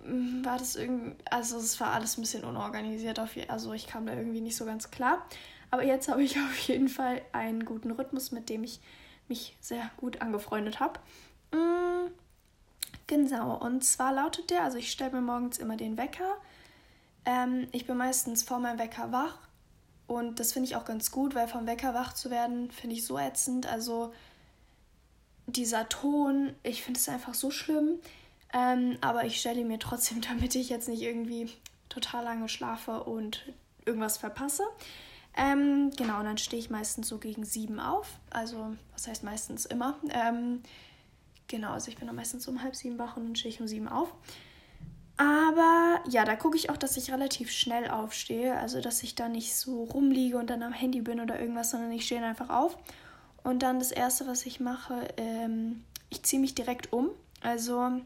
mm, 0.04 0.44
war 0.44 0.58
das 0.58 0.76
irgendwie, 0.76 1.16
also 1.30 1.58
es 1.58 1.80
war 1.80 1.92
alles 1.92 2.18
ein 2.18 2.22
bisschen 2.22 2.44
unorganisiert, 2.44 3.18
auf 3.18 3.30
also 3.48 3.72
ich 3.72 3.86
kam 3.86 4.06
da 4.06 4.14
irgendwie 4.14 4.40
nicht 4.40 4.56
so 4.56 4.64
ganz 4.64 4.90
klar. 4.90 5.26
Aber 5.70 5.84
jetzt 5.84 6.08
habe 6.08 6.22
ich 6.22 6.36
auf 6.50 6.58
jeden 6.60 6.88
Fall 6.88 7.22
einen 7.32 7.64
guten 7.64 7.90
Rhythmus, 7.90 8.32
mit 8.32 8.48
dem 8.48 8.64
ich 8.64 8.80
mich 9.28 9.56
sehr 9.60 9.90
gut 9.96 10.20
angefreundet 10.20 10.80
habe. 10.80 11.00
Mm, 11.52 12.10
genau, 13.06 13.56
und 13.56 13.84
zwar 13.84 14.12
lautet 14.12 14.50
der, 14.50 14.64
also 14.64 14.78
ich 14.78 14.90
stelle 14.90 15.12
mir 15.12 15.20
morgens 15.20 15.58
immer 15.58 15.76
den 15.76 15.96
Wecker. 15.96 16.36
Ähm, 17.24 17.68
ich 17.72 17.86
bin 17.86 17.96
meistens 17.96 18.42
vor 18.42 18.58
meinem 18.58 18.78
Wecker 18.78 19.12
wach 19.12 19.38
und 20.06 20.40
das 20.40 20.52
finde 20.52 20.68
ich 20.68 20.74
auch 20.74 20.84
ganz 20.84 21.12
gut, 21.12 21.36
weil 21.36 21.46
vom 21.46 21.66
Wecker 21.66 21.94
wach 21.94 22.14
zu 22.14 22.30
werden, 22.30 22.70
finde 22.72 22.96
ich 22.96 23.06
so 23.06 23.16
ätzend. 23.16 23.66
Also 23.66 24.12
dieser 25.52 25.88
Ton, 25.88 26.54
ich 26.62 26.82
finde 26.82 26.98
es 26.98 27.08
einfach 27.08 27.34
so 27.34 27.50
schlimm. 27.50 27.98
Ähm, 28.52 28.98
aber 29.00 29.24
ich 29.24 29.38
stelle 29.40 29.64
mir 29.64 29.78
trotzdem, 29.78 30.20
damit 30.28 30.54
ich 30.54 30.68
jetzt 30.68 30.88
nicht 30.88 31.02
irgendwie 31.02 31.50
total 31.88 32.24
lange 32.24 32.48
schlafe 32.48 33.04
und 33.04 33.52
irgendwas 33.84 34.18
verpasse. 34.18 34.64
Ähm, 35.36 35.90
genau, 35.96 36.18
und 36.18 36.24
dann 36.24 36.38
stehe 36.38 36.60
ich 36.60 36.70
meistens 36.70 37.08
so 37.08 37.18
gegen 37.18 37.44
sieben 37.44 37.80
auf. 37.80 38.18
Also, 38.30 38.76
was 38.92 39.06
heißt 39.06 39.22
meistens 39.22 39.64
immer? 39.64 39.98
Ähm, 40.10 40.62
genau, 41.46 41.72
also 41.72 41.88
ich 41.88 41.96
bin 41.96 42.06
dann 42.06 42.16
meistens 42.16 42.48
um 42.48 42.62
halb 42.62 42.74
sieben 42.74 42.98
wach 42.98 43.16
und 43.16 43.24
dann 43.24 43.36
stehe 43.36 43.54
ich 43.54 43.60
um 43.60 43.68
sieben 43.68 43.88
auf. 43.88 44.12
Aber 45.16 46.00
ja, 46.08 46.24
da 46.24 46.34
gucke 46.34 46.56
ich 46.56 46.70
auch, 46.70 46.76
dass 46.76 46.96
ich 46.96 47.12
relativ 47.12 47.50
schnell 47.50 47.88
aufstehe. 47.88 48.56
Also, 48.56 48.80
dass 48.80 49.02
ich 49.02 49.14
da 49.14 49.28
nicht 49.28 49.54
so 49.54 49.84
rumliege 49.84 50.38
und 50.38 50.48
dann 50.48 50.62
am 50.62 50.72
Handy 50.72 51.00
bin 51.00 51.20
oder 51.20 51.38
irgendwas, 51.38 51.70
sondern 51.70 51.92
ich 51.92 52.06
stehe 52.06 52.24
einfach 52.24 52.50
auf. 52.50 52.76
Und 53.42 53.62
dann 53.62 53.78
das 53.78 53.90
Erste, 53.92 54.26
was 54.26 54.46
ich 54.46 54.60
mache, 54.60 55.08
ähm, 55.16 55.84
ich 56.08 56.22
ziehe 56.22 56.40
mich 56.40 56.54
direkt 56.54 56.92
um. 56.92 57.10
Also, 57.40 58.00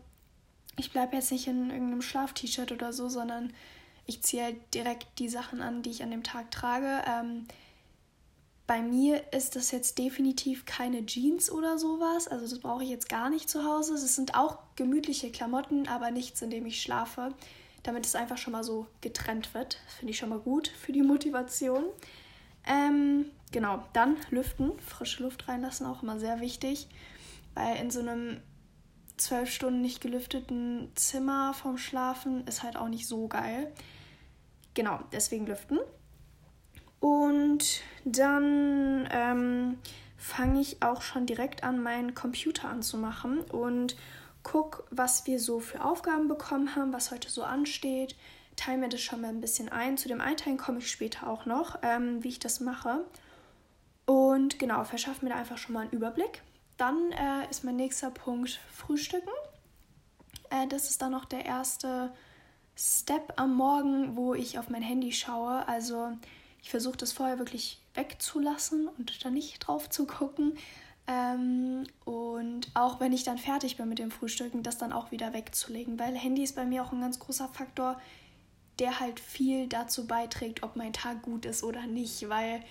ich 0.76 0.92
bleibe 0.92 1.16
jetzt 1.16 1.32
nicht 1.32 1.46
in 1.46 1.70
irgendeinem 1.70 2.02
Schlaf-T-Shirt 2.02 2.72
oder 2.72 2.92
so, 2.92 3.08
sondern 3.08 3.52
ich 4.06 4.22
ziehe 4.22 4.44
halt 4.44 4.74
direkt 4.74 5.18
die 5.18 5.28
Sachen 5.28 5.60
an, 5.60 5.82
die 5.82 5.90
ich 5.90 6.02
an 6.02 6.10
dem 6.10 6.22
Tag 6.22 6.50
trage. 6.50 7.02
Ähm, 7.08 7.46
bei 8.66 8.80
mir 8.80 9.32
ist 9.32 9.56
das 9.56 9.70
jetzt 9.72 9.98
definitiv 9.98 10.64
keine 10.64 11.04
Jeans 11.04 11.50
oder 11.50 11.78
sowas. 11.78 12.28
Also 12.28 12.48
das 12.48 12.60
brauche 12.60 12.82
ich 12.82 12.90
jetzt 12.90 13.08
gar 13.08 13.28
nicht 13.28 13.48
zu 13.50 13.64
Hause. 13.64 13.94
Es 13.94 14.14
sind 14.14 14.34
auch 14.34 14.58
gemütliche 14.76 15.30
Klamotten, 15.30 15.86
aber 15.86 16.10
nichts, 16.10 16.40
in 16.42 16.50
dem 16.50 16.66
ich 16.66 16.80
schlafe. 16.80 17.34
damit 17.82 18.06
es 18.06 18.14
einfach 18.14 18.38
schon 18.38 18.52
mal 18.54 18.64
so 18.64 18.86
getrennt 19.02 19.52
wird. 19.52 19.78
Finde 19.98 20.12
ich 20.12 20.18
schon 20.18 20.30
mal 20.30 20.38
gut 20.38 20.68
für 20.68 20.92
die 20.92 21.02
Motivation. 21.02 21.84
Ähm, 22.66 23.26
genau, 23.54 23.84
dann 23.92 24.16
lüften, 24.30 24.72
frische 24.80 25.22
Luft 25.22 25.48
reinlassen, 25.48 25.86
auch 25.86 26.02
immer 26.02 26.18
sehr 26.18 26.40
wichtig, 26.40 26.88
weil 27.54 27.76
in 27.76 27.90
so 27.90 28.00
einem 28.00 28.40
zwölf 29.16 29.48
Stunden 29.48 29.80
nicht 29.80 30.00
gelüfteten 30.00 30.90
Zimmer 30.96 31.54
vom 31.54 31.78
Schlafen 31.78 32.44
ist 32.48 32.64
halt 32.64 32.76
auch 32.76 32.88
nicht 32.88 33.06
so 33.06 33.28
geil. 33.28 33.72
Genau, 34.74 34.98
deswegen 35.12 35.46
lüften. 35.46 35.78
Und 36.98 37.80
dann 38.04 39.08
ähm, 39.12 39.78
fange 40.16 40.60
ich 40.60 40.82
auch 40.82 41.00
schon 41.00 41.24
direkt 41.24 41.62
an, 41.62 41.80
meinen 41.80 42.14
Computer 42.14 42.68
anzumachen 42.68 43.38
und 43.38 43.94
guck, 44.42 44.84
was 44.90 45.28
wir 45.28 45.38
so 45.38 45.60
für 45.60 45.84
Aufgaben 45.84 46.26
bekommen 46.26 46.74
haben, 46.74 46.92
was 46.92 47.12
heute 47.12 47.30
so 47.30 47.44
ansteht. 47.44 48.16
Teile 48.56 48.78
mir 48.78 48.88
das 48.88 49.00
schon 49.00 49.20
mal 49.20 49.28
ein 49.28 49.40
bisschen 49.40 49.68
ein. 49.68 49.96
Zu 49.96 50.08
dem 50.08 50.20
Einteilen 50.20 50.58
komme 50.58 50.78
ich 50.78 50.90
später 50.90 51.28
auch 51.28 51.46
noch, 51.46 51.78
ähm, 51.82 52.24
wie 52.24 52.30
ich 52.30 52.40
das 52.40 52.58
mache. 52.58 53.04
Und 54.06 54.58
genau, 54.58 54.84
verschaffe 54.84 55.24
mir 55.24 55.30
da 55.30 55.36
einfach 55.38 55.58
schon 55.58 55.74
mal 55.74 55.82
einen 55.82 55.92
Überblick. 55.92 56.42
Dann 56.76 57.12
äh, 57.12 57.48
ist 57.50 57.64
mein 57.64 57.76
nächster 57.76 58.10
Punkt 58.10 58.60
Frühstücken. 58.72 59.30
Äh, 60.50 60.66
das 60.68 60.90
ist 60.90 61.00
dann 61.02 61.12
noch 61.12 61.24
der 61.24 61.44
erste 61.44 62.12
Step 62.76 63.34
am 63.36 63.54
Morgen, 63.54 64.16
wo 64.16 64.34
ich 64.34 64.58
auf 64.58 64.68
mein 64.68 64.82
Handy 64.82 65.12
schaue. 65.12 65.66
Also 65.68 66.10
ich 66.62 66.70
versuche 66.70 66.96
das 66.96 67.12
vorher 67.12 67.38
wirklich 67.38 67.80
wegzulassen 67.94 68.88
und 68.88 69.24
da 69.24 69.30
nicht 69.30 69.60
drauf 69.60 69.88
zu 69.88 70.06
gucken. 70.06 70.58
Ähm, 71.06 71.84
und 72.04 72.70
auch 72.74 72.98
wenn 72.98 73.12
ich 73.12 73.24
dann 73.24 73.38
fertig 73.38 73.76
bin 73.76 73.88
mit 73.88 73.98
dem 73.98 74.10
Frühstücken, 74.10 74.62
das 74.62 74.78
dann 74.78 74.92
auch 74.92 75.10
wieder 75.10 75.32
wegzulegen, 75.32 75.98
weil 75.98 76.14
Handy 76.14 76.42
ist 76.42 76.56
bei 76.56 76.64
mir 76.64 76.82
auch 76.82 76.92
ein 76.92 77.00
ganz 77.00 77.18
großer 77.18 77.48
Faktor, 77.48 78.00
der 78.78 79.00
halt 79.00 79.20
viel 79.20 79.68
dazu 79.68 80.06
beiträgt, 80.06 80.62
ob 80.62 80.76
mein 80.76 80.92
Tag 80.92 81.22
gut 81.22 81.44
ist 81.44 81.62
oder 81.62 81.86
nicht, 81.86 82.28
weil 82.28 82.62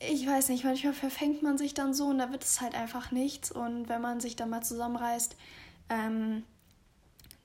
ich 0.00 0.26
weiß 0.26 0.50
nicht, 0.50 0.64
manchmal 0.64 0.92
verfängt 0.92 1.42
man 1.42 1.58
sich 1.58 1.74
dann 1.74 1.92
so 1.92 2.06
und 2.06 2.18
da 2.18 2.30
wird 2.30 2.44
es 2.44 2.60
halt 2.60 2.74
einfach 2.74 3.10
nichts. 3.10 3.50
Und 3.50 3.88
wenn 3.88 4.00
man 4.00 4.20
sich 4.20 4.36
dann 4.36 4.50
mal 4.50 4.62
zusammenreißt, 4.62 5.36
ähm, 5.88 6.44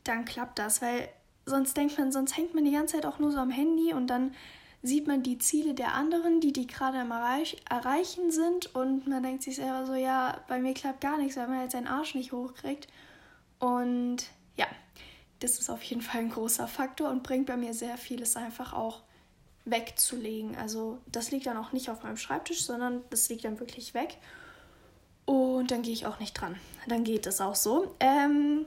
dann 0.04 0.26
klappt 0.26 0.60
das, 0.60 0.82
weil 0.82 1.10
sonst 1.46 1.76
denkt 1.76 1.98
man, 1.98 2.12
sonst 2.12 2.38
hängt 2.38 2.54
man 2.54 2.66
die 2.66 2.72
ganze 2.72 2.96
Zeit 2.96 3.06
auch 3.06 3.20
nur 3.20 3.32
so 3.32 3.40
am 3.40 3.50
Handy 3.50 3.94
und 3.94 4.08
dann 4.08 4.34
sieht 4.84 5.08
man 5.08 5.24
die 5.24 5.38
Ziele 5.38 5.74
der 5.74 5.94
anderen, 5.94 6.42
die 6.42 6.52
die 6.52 6.68
gerade 6.68 7.00
am 7.00 7.12
Erreich 7.12 7.58
Erreichen 7.70 8.32
sind. 8.32 8.76
Und 8.76 9.08
man 9.08 9.24
denkt 9.24 9.42
sich 9.44 9.56
selber 9.56 9.86
so, 9.86 9.94
ja, 9.96 10.42
bei 10.48 10.60
mir 10.60 10.74
klappt 10.74 11.02
gar 11.02 11.18
nichts, 11.18 11.38
weil 11.38 11.48
man 11.48 11.60
halt 11.60 11.72
seinen 11.72 11.88
Arsch 11.88 12.16
nicht 12.16 12.34
hochkriegt. 12.34 12.88
Und 13.60 14.26
ja, 14.58 14.68
das 15.40 15.58
ist 15.60 15.70
auf 15.70 15.82
jeden 15.84 16.02
Fall 16.02 16.22
ein 16.22 16.30
großer 16.30 16.68
Faktor 16.68 17.10
und 17.10 17.24
bringt 17.24 17.48
bei 17.48 17.58
mir 17.58 17.74
sehr 17.74 17.98
vieles 17.98 18.36
einfach 18.36 18.74
auch 18.74 19.04
wegzulegen. 19.66 20.56
Also 20.56 21.00
das 21.08 21.32
liegt 21.32 21.46
dann 21.46 21.58
auch 21.58 21.72
nicht 21.72 21.90
auf 21.90 22.04
meinem 22.04 22.18
Schreibtisch, 22.18 22.66
sondern 22.66 23.02
das 23.10 23.30
liegt 23.30 23.46
dann 23.46 23.60
wirklich 23.60 23.94
weg. 23.94 24.18
Und 25.26 25.72
dann 25.72 25.82
gehe 25.82 25.94
ich 25.94 26.06
auch 26.06 26.20
nicht 26.20 26.34
dran. 26.34 26.58
Dann 26.88 27.04
geht 27.04 27.26
es 27.28 27.40
auch 27.40 27.56
so. 27.56 27.96
Ähm, 28.00 28.66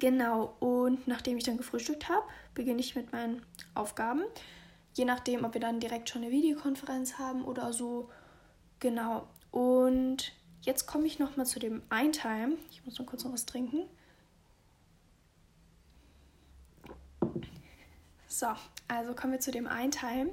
genau, 0.00 0.54
und 0.58 1.06
nachdem 1.06 1.36
ich 1.36 1.44
dann 1.44 1.56
gefrühstückt 1.56 2.08
habe, 2.08 2.26
beginne 2.54 2.80
ich 2.80 2.96
mit 2.96 3.12
meinen 3.12 3.42
Aufgaben. 3.74 4.22
Je 4.94 5.04
nachdem, 5.04 5.44
ob 5.44 5.54
wir 5.54 5.60
dann 5.60 5.80
direkt 5.80 6.08
schon 6.08 6.22
eine 6.22 6.30
Videokonferenz 6.32 7.18
haben 7.18 7.44
oder 7.44 7.72
so. 7.72 8.10
Genau. 8.80 9.28
Und 9.50 10.32
jetzt 10.62 10.86
komme 10.86 11.06
ich 11.06 11.18
nochmal 11.18 11.46
zu 11.46 11.60
dem 11.60 11.82
Eintime. 11.88 12.56
Ich 12.70 12.84
muss 12.84 12.98
noch 12.98 13.06
kurz 13.06 13.24
noch 13.24 13.32
was 13.32 13.46
trinken. 13.46 13.84
So, 18.26 18.48
also 18.88 19.14
kommen 19.14 19.32
wir 19.32 19.40
zu 19.40 19.50
dem 19.50 19.66
Eintime. 19.66 20.30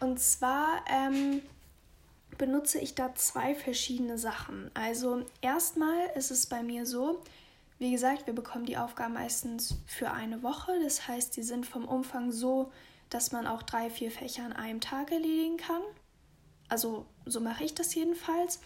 Und 0.00 0.20
zwar 0.20 0.84
ähm, 0.90 1.42
benutze 2.38 2.78
ich 2.78 2.94
da 2.94 3.14
zwei 3.14 3.54
verschiedene 3.54 4.18
Sachen. 4.18 4.70
Also 4.74 5.24
erstmal 5.40 6.10
ist 6.14 6.30
es 6.30 6.46
bei 6.46 6.62
mir 6.62 6.86
so, 6.86 7.22
wie 7.78 7.90
gesagt, 7.90 8.26
wir 8.26 8.34
bekommen 8.34 8.64
die 8.64 8.76
Aufgaben 8.76 9.14
meistens 9.14 9.76
für 9.86 10.10
eine 10.10 10.42
Woche. 10.42 10.72
Das 10.82 11.08
heißt, 11.08 11.36
die 11.36 11.42
sind 11.42 11.66
vom 11.66 11.84
Umfang 11.84 12.30
so, 12.30 12.70
dass 13.10 13.32
man 13.32 13.46
auch 13.46 13.62
drei, 13.62 13.90
vier 13.90 14.10
Fächer 14.10 14.44
an 14.44 14.52
einem 14.52 14.80
Tag 14.80 15.10
erledigen 15.10 15.56
kann. 15.56 15.82
Also 16.68 17.06
so 17.26 17.40
mache 17.40 17.64
ich 17.64 17.74
das 17.74 17.94
jedenfalls. 17.94 18.60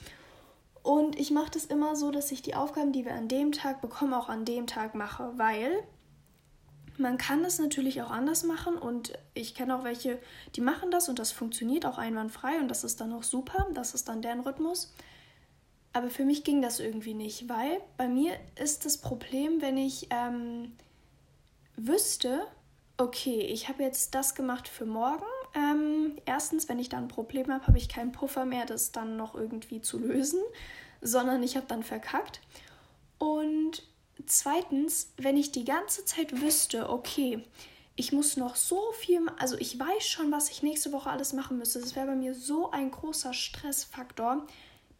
Und 0.82 1.18
ich 1.18 1.32
mache 1.32 1.50
das 1.50 1.64
immer 1.64 1.96
so, 1.96 2.12
dass 2.12 2.30
ich 2.30 2.42
die 2.42 2.54
Aufgaben, 2.54 2.92
die 2.92 3.04
wir 3.04 3.14
an 3.14 3.26
dem 3.26 3.50
Tag 3.50 3.80
bekommen, 3.80 4.14
auch 4.14 4.28
an 4.28 4.44
dem 4.44 4.68
Tag 4.68 4.94
mache, 4.94 5.32
weil 5.36 5.82
man 6.98 7.18
kann 7.18 7.42
das 7.42 7.58
natürlich 7.58 8.02
auch 8.02 8.10
anders 8.10 8.44
machen 8.44 8.76
und 8.76 9.12
ich 9.34 9.54
kenne 9.54 9.76
auch 9.76 9.84
welche, 9.84 10.18
die 10.54 10.60
machen 10.60 10.90
das 10.90 11.08
und 11.08 11.18
das 11.18 11.32
funktioniert 11.32 11.86
auch 11.86 11.98
einwandfrei 11.98 12.58
und 12.58 12.68
das 12.68 12.84
ist 12.84 13.00
dann 13.00 13.12
auch 13.12 13.22
super, 13.22 13.66
das 13.74 13.94
ist 13.94 14.08
dann 14.08 14.22
deren 14.22 14.40
Rhythmus. 14.40 14.94
Aber 15.92 16.10
für 16.10 16.24
mich 16.24 16.44
ging 16.44 16.60
das 16.60 16.78
irgendwie 16.78 17.14
nicht, 17.14 17.48
weil 17.48 17.80
bei 17.96 18.06
mir 18.06 18.34
ist 18.60 18.84
das 18.84 18.98
Problem, 18.98 19.62
wenn 19.62 19.78
ich 19.78 20.08
ähm, 20.10 20.72
wüsste, 21.76 22.46
okay, 22.98 23.40
ich 23.40 23.68
habe 23.68 23.82
jetzt 23.82 24.14
das 24.14 24.34
gemacht 24.34 24.68
für 24.68 24.84
morgen. 24.84 25.24
Ähm, 25.54 26.18
erstens, 26.26 26.68
wenn 26.68 26.78
ich 26.78 26.88
dann 26.88 27.04
ein 27.04 27.08
Problem 27.08 27.50
habe, 27.50 27.66
habe 27.66 27.78
ich 27.78 27.88
keinen 27.88 28.12
Puffer 28.12 28.44
mehr, 28.44 28.66
das 28.66 28.92
dann 28.92 29.16
noch 29.16 29.34
irgendwie 29.34 29.80
zu 29.80 29.98
lösen, 29.98 30.40
sondern 31.00 31.42
ich 31.42 31.56
habe 31.56 31.66
dann 31.66 31.82
verkackt. 31.82 32.40
Und 33.18 33.82
zweitens, 34.24 35.12
wenn 35.16 35.36
ich 35.36 35.52
die 35.52 35.64
ganze 35.64 36.04
Zeit 36.04 36.40
wüsste, 36.40 36.88
okay, 36.88 37.44
ich 37.96 38.12
muss 38.12 38.36
noch 38.36 38.56
so 38.56 38.92
viel, 38.92 39.26
also 39.38 39.56
ich 39.56 39.78
weiß 39.78 40.06
schon, 40.06 40.30
was 40.30 40.50
ich 40.50 40.62
nächste 40.62 40.92
Woche 40.92 41.10
alles 41.10 41.32
machen 41.32 41.58
müsste. 41.58 41.80
Das 41.80 41.96
wäre 41.96 42.06
bei 42.06 42.14
mir 42.14 42.34
so 42.34 42.70
ein 42.70 42.90
großer 42.90 43.32
Stressfaktor, 43.32 44.46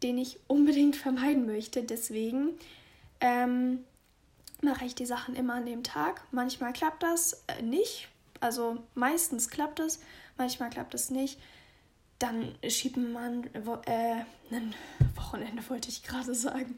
den 0.03 0.17
ich 0.17 0.39
unbedingt 0.47 0.95
vermeiden 1.05 1.45
möchte. 1.45 1.83
Deswegen 1.83 2.57
ähm, 3.21 3.83
mache 4.61 4.85
ich 4.85 4.95
die 4.95 5.05
Sachen 5.05 5.35
immer 5.35 5.55
an 5.55 5.65
dem 5.65 5.83
Tag. 5.83 6.23
Manchmal 6.31 6.73
klappt 6.73 7.03
das 7.03 7.43
äh, 7.47 7.61
nicht. 7.61 8.09
Also 8.39 8.77
meistens 8.95 9.49
klappt 9.49 9.79
es, 9.79 9.99
manchmal 10.37 10.69
klappt 10.69 10.93
es 10.93 11.09
nicht. 11.09 11.39
Dann 12.19 12.55
schiebt 12.67 12.97
man 12.97 13.43
äh, 13.85 14.23
ein 14.51 14.73
Wochenende, 15.15 15.61
wollte 15.69 15.89
ich 15.89 16.01
gerade 16.01 16.33
sagen. 16.33 16.77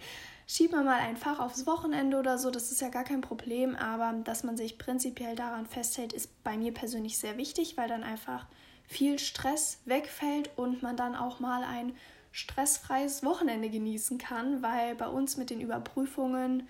Schiebt 0.51 0.73
man 0.73 0.83
mal 0.83 0.99
ein 0.99 1.15
Fach 1.15 1.37
aufs 1.37 1.67
Wochenende 1.67 2.17
oder 2.17 2.39
so, 2.39 2.49
das 2.49 2.71
ist 2.71 2.81
ja 2.81 2.89
gar 2.89 3.03
kein 3.03 3.21
Problem, 3.21 3.75
aber 3.75 4.13
dass 4.23 4.43
man 4.43 4.57
sich 4.57 4.79
prinzipiell 4.79 5.35
daran 5.35 5.67
festhält, 5.67 6.11
ist 6.11 6.43
bei 6.43 6.57
mir 6.57 6.73
persönlich 6.73 7.19
sehr 7.19 7.37
wichtig, 7.37 7.77
weil 7.77 7.87
dann 7.87 8.03
einfach 8.03 8.47
viel 8.87 9.19
Stress 9.19 9.77
wegfällt 9.85 10.49
und 10.55 10.81
man 10.81 10.97
dann 10.97 11.15
auch 11.15 11.39
mal 11.39 11.63
ein 11.63 11.93
stressfreies 12.31 13.23
Wochenende 13.23 13.69
genießen 13.69 14.17
kann, 14.17 14.63
weil 14.63 14.95
bei 14.95 15.07
uns 15.07 15.37
mit 15.37 15.51
den 15.51 15.61
Überprüfungen 15.61 16.67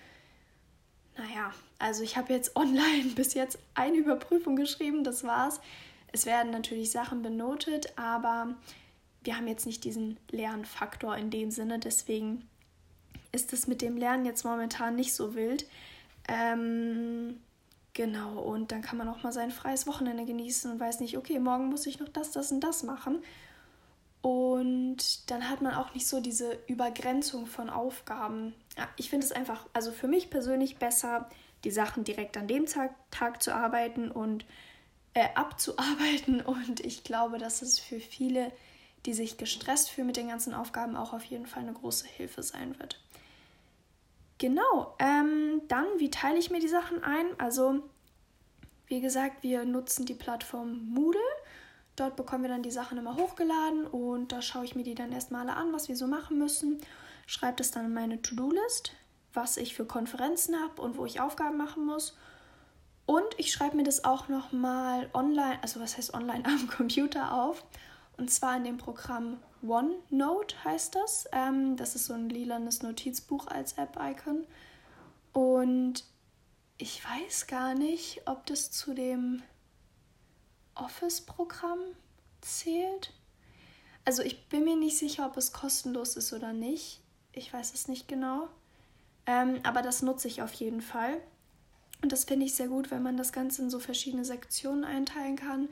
naja, 1.16 1.50
also 1.78 2.02
ich 2.02 2.18
habe 2.18 2.34
jetzt 2.34 2.56
online 2.56 3.14
bis 3.14 3.32
jetzt 3.32 3.58
eine 3.72 3.96
Überprüfung 3.96 4.56
geschrieben, 4.56 5.04
das 5.04 5.24
war's. 5.24 5.58
Es 6.12 6.26
werden 6.26 6.50
natürlich 6.50 6.90
Sachen 6.90 7.22
benotet, 7.22 7.96
aber 7.96 8.56
wir 9.24 9.38
haben 9.38 9.48
jetzt 9.48 9.64
nicht 9.64 9.84
diesen 9.84 10.18
Lernfaktor 10.30 11.16
in 11.16 11.30
dem 11.30 11.50
Sinne, 11.50 11.78
deswegen 11.78 12.46
ist 13.32 13.52
es 13.52 13.66
mit 13.66 13.82
dem 13.82 13.96
Lernen 13.96 14.24
jetzt 14.24 14.44
momentan 14.44 14.96
nicht 14.96 15.14
so 15.14 15.34
wild. 15.34 15.66
Ähm, 16.28 17.40
genau, 17.92 18.40
und 18.40 18.72
dann 18.72 18.82
kann 18.82 18.98
man 18.98 19.08
auch 19.08 19.22
mal 19.22 19.32
sein 19.32 19.50
freies 19.50 19.86
Wochenende 19.86 20.24
genießen 20.24 20.70
und 20.70 20.80
weiß 20.80 21.00
nicht, 21.00 21.16
okay, 21.16 21.38
morgen 21.38 21.68
muss 21.68 21.86
ich 21.86 22.00
noch 22.00 22.08
das, 22.08 22.32
das 22.32 22.52
und 22.52 22.60
das 22.60 22.82
machen. 22.82 23.22
Und 24.22 25.30
dann 25.30 25.48
hat 25.48 25.62
man 25.62 25.74
auch 25.74 25.94
nicht 25.94 26.06
so 26.06 26.20
diese 26.20 26.58
Übergrenzung 26.66 27.46
von 27.46 27.70
Aufgaben. 27.70 28.54
Ja, 28.76 28.86
ich 28.96 29.08
finde 29.08 29.24
es 29.24 29.32
einfach, 29.32 29.66
also 29.72 29.92
für 29.92 30.08
mich 30.08 30.28
persönlich 30.28 30.76
besser, 30.76 31.28
die 31.64 31.70
Sachen 31.70 32.04
direkt 32.04 32.36
an 32.36 32.46
dem 32.46 32.66
Tag, 32.66 32.94
Tag 33.10 33.42
zu 33.42 33.54
arbeiten 33.54 34.10
und 34.10 34.44
äh, 35.14 35.28
abzuarbeiten. 35.34 36.40
Und 36.44 36.80
ich 36.80 37.04
glaube, 37.04 37.38
dass 37.38 37.62
es 37.62 37.78
für 37.78 37.98
viele, 37.98 38.52
die 39.06 39.14
sich 39.14 39.38
gestresst 39.38 39.90
fühlen 39.90 40.06
mit 40.06 40.16
den 40.16 40.28
ganzen 40.28 40.54
Aufgaben, 40.54 40.96
auch 40.96 41.12
auf 41.12 41.24
jeden 41.24 41.46
Fall 41.46 41.62
eine 41.62 41.72
große 41.72 42.06
Hilfe 42.06 42.42
sein 42.42 42.78
wird. 42.78 43.00
Genau, 44.40 44.94
ähm, 44.98 45.60
dann, 45.68 45.84
wie 45.98 46.08
teile 46.08 46.38
ich 46.38 46.50
mir 46.50 46.60
die 46.60 46.68
Sachen 46.68 47.04
ein? 47.04 47.26
Also, 47.38 47.82
wie 48.86 49.02
gesagt, 49.02 49.42
wir 49.42 49.66
nutzen 49.66 50.06
die 50.06 50.14
Plattform 50.14 50.88
Moodle. 50.88 51.20
Dort 51.94 52.16
bekommen 52.16 52.44
wir 52.44 52.48
dann 52.48 52.62
die 52.62 52.70
Sachen 52.70 52.96
immer 52.96 53.16
hochgeladen 53.16 53.86
und 53.86 54.32
da 54.32 54.40
schaue 54.40 54.64
ich 54.64 54.74
mir 54.74 54.82
die 54.82 54.94
dann 54.94 55.12
erstmal 55.12 55.42
alle 55.42 55.58
an, 55.58 55.74
was 55.74 55.88
wir 55.88 55.96
so 55.96 56.06
machen 56.06 56.38
müssen. 56.38 56.80
Schreibe 57.26 57.58
das 57.58 57.70
dann 57.70 57.84
in 57.84 57.92
meine 57.92 58.22
To-Do-List, 58.22 58.92
was 59.34 59.58
ich 59.58 59.74
für 59.74 59.84
Konferenzen 59.84 60.58
habe 60.58 60.80
und 60.80 60.96
wo 60.96 61.04
ich 61.04 61.20
Aufgaben 61.20 61.58
machen 61.58 61.84
muss. 61.84 62.16
Und 63.04 63.28
ich 63.36 63.52
schreibe 63.52 63.76
mir 63.76 63.82
das 63.82 64.04
auch 64.04 64.28
nochmal 64.28 65.10
online, 65.12 65.58
also 65.60 65.80
was 65.80 65.98
heißt 65.98 66.14
online 66.14 66.44
am 66.46 66.66
Computer 66.66 67.34
auf. 67.34 67.62
Und 68.20 68.30
zwar 68.30 68.54
in 68.58 68.64
dem 68.64 68.76
Programm 68.76 69.38
OneNote 69.62 70.62
heißt 70.62 70.94
das. 70.94 71.26
Ähm, 71.32 71.78
das 71.78 71.94
ist 71.96 72.04
so 72.04 72.12
ein 72.12 72.28
lilanes 72.28 72.82
Notizbuch 72.82 73.46
als 73.46 73.78
App-Icon. 73.78 74.46
Und 75.32 76.04
ich 76.76 77.02
weiß 77.02 77.46
gar 77.46 77.74
nicht, 77.74 78.20
ob 78.26 78.44
das 78.44 78.70
zu 78.70 78.92
dem 78.92 79.42
Office-Programm 80.74 81.78
zählt. 82.42 83.14
Also 84.04 84.22
ich 84.22 84.50
bin 84.50 84.64
mir 84.64 84.76
nicht 84.76 84.98
sicher, 84.98 85.24
ob 85.24 85.38
es 85.38 85.54
kostenlos 85.54 86.14
ist 86.16 86.34
oder 86.34 86.52
nicht. 86.52 87.00
Ich 87.32 87.50
weiß 87.50 87.72
es 87.72 87.88
nicht 87.88 88.06
genau. 88.06 88.48
Ähm, 89.24 89.60
aber 89.62 89.80
das 89.80 90.02
nutze 90.02 90.28
ich 90.28 90.42
auf 90.42 90.52
jeden 90.52 90.82
Fall. 90.82 91.22
Und 92.02 92.12
das 92.12 92.24
finde 92.24 92.44
ich 92.44 92.54
sehr 92.54 92.68
gut, 92.68 92.90
wenn 92.90 93.02
man 93.02 93.16
das 93.16 93.32
Ganze 93.32 93.62
in 93.62 93.70
so 93.70 93.78
verschiedene 93.78 94.26
Sektionen 94.26 94.84
einteilen 94.84 95.36
kann. 95.36 95.70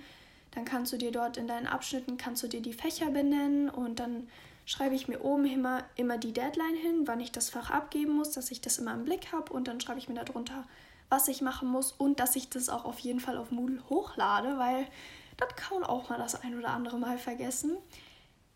Dann 0.58 0.64
kannst 0.64 0.92
du 0.92 0.96
dir 0.96 1.12
dort 1.12 1.36
in 1.36 1.46
deinen 1.46 1.68
Abschnitten, 1.68 2.16
kannst 2.16 2.42
du 2.42 2.48
dir 2.48 2.60
die 2.60 2.72
Fächer 2.72 3.12
benennen 3.12 3.70
und 3.70 4.00
dann 4.00 4.26
schreibe 4.66 4.96
ich 4.96 5.06
mir 5.06 5.20
oben 5.22 5.44
immer, 5.44 5.84
immer 5.94 6.18
die 6.18 6.32
Deadline 6.32 6.74
hin, 6.74 7.02
wann 7.06 7.20
ich 7.20 7.30
das 7.30 7.48
Fach 7.48 7.70
abgeben 7.70 8.16
muss, 8.16 8.32
dass 8.32 8.50
ich 8.50 8.60
das 8.60 8.78
immer 8.78 8.92
im 8.92 9.04
Blick 9.04 9.30
habe 9.30 9.52
und 9.52 9.68
dann 9.68 9.80
schreibe 9.80 10.00
ich 10.00 10.08
mir 10.08 10.16
darunter, 10.16 10.64
was 11.10 11.28
ich 11.28 11.42
machen 11.42 11.68
muss 11.68 11.92
und 11.92 12.18
dass 12.18 12.34
ich 12.34 12.50
das 12.50 12.70
auch 12.70 12.86
auf 12.86 12.98
jeden 12.98 13.20
Fall 13.20 13.38
auf 13.38 13.52
Moodle 13.52 13.80
hochlade, 13.88 14.58
weil 14.58 14.88
das 15.36 15.54
kann 15.54 15.84
auch 15.84 16.08
mal 16.08 16.18
das 16.18 16.42
ein 16.42 16.58
oder 16.58 16.70
andere 16.70 16.98
Mal 16.98 17.18
vergessen. 17.18 17.76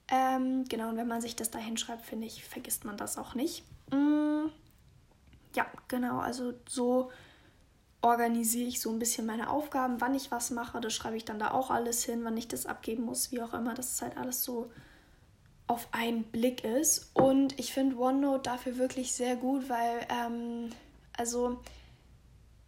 Ähm, 0.08 0.64
genau, 0.64 0.88
und 0.88 0.96
wenn 0.96 1.06
man 1.06 1.20
sich 1.20 1.36
das 1.36 1.52
da 1.52 1.60
hinschreibt, 1.60 2.04
finde 2.04 2.26
ich, 2.26 2.42
vergisst 2.42 2.84
man 2.84 2.96
das 2.96 3.16
auch 3.16 3.36
nicht. 3.36 3.62
Mm, 3.92 4.46
ja, 5.54 5.66
genau, 5.86 6.18
also 6.18 6.52
so 6.68 7.12
organisiere 8.02 8.68
ich 8.68 8.80
so 8.80 8.90
ein 8.90 8.98
bisschen 8.98 9.26
meine 9.26 9.48
Aufgaben, 9.48 10.00
wann 10.00 10.14
ich 10.14 10.30
was 10.30 10.50
mache, 10.50 10.80
das 10.80 10.92
schreibe 10.92 11.16
ich 11.16 11.24
dann 11.24 11.38
da 11.38 11.52
auch 11.52 11.70
alles 11.70 12.04
hin, 12.04 12.24
wann 12.24 12.36
ich 12.36 12.48
das 12.48 12.66
abgeben 12.66 13.04
muss, 13.04 13.30
wie 13.30 13.40
auch 13.40 13.54
immer, 13.54 13.74
dass 13.74 13.92
es 13.92 14.02
halt 14.02 14.16
alles 14.16 14.44
so 14.44 14.70
auf 15.68 15.88
einen 15.92 16.24
Blick 16.24 16.64
ist. 16.64 17.10
Und 17.14 17.58
ich 17.58 17.72
finde 17.72 17.96
OneNote 17.96 18.42
dafür 18.42 18.76
wirklich 18.76 19.12
sehr 19.12 19.36
gut, 19.36 19.68
weil, 19.68 20.06
ähm, 20.10 20.70
also 21.16 21.60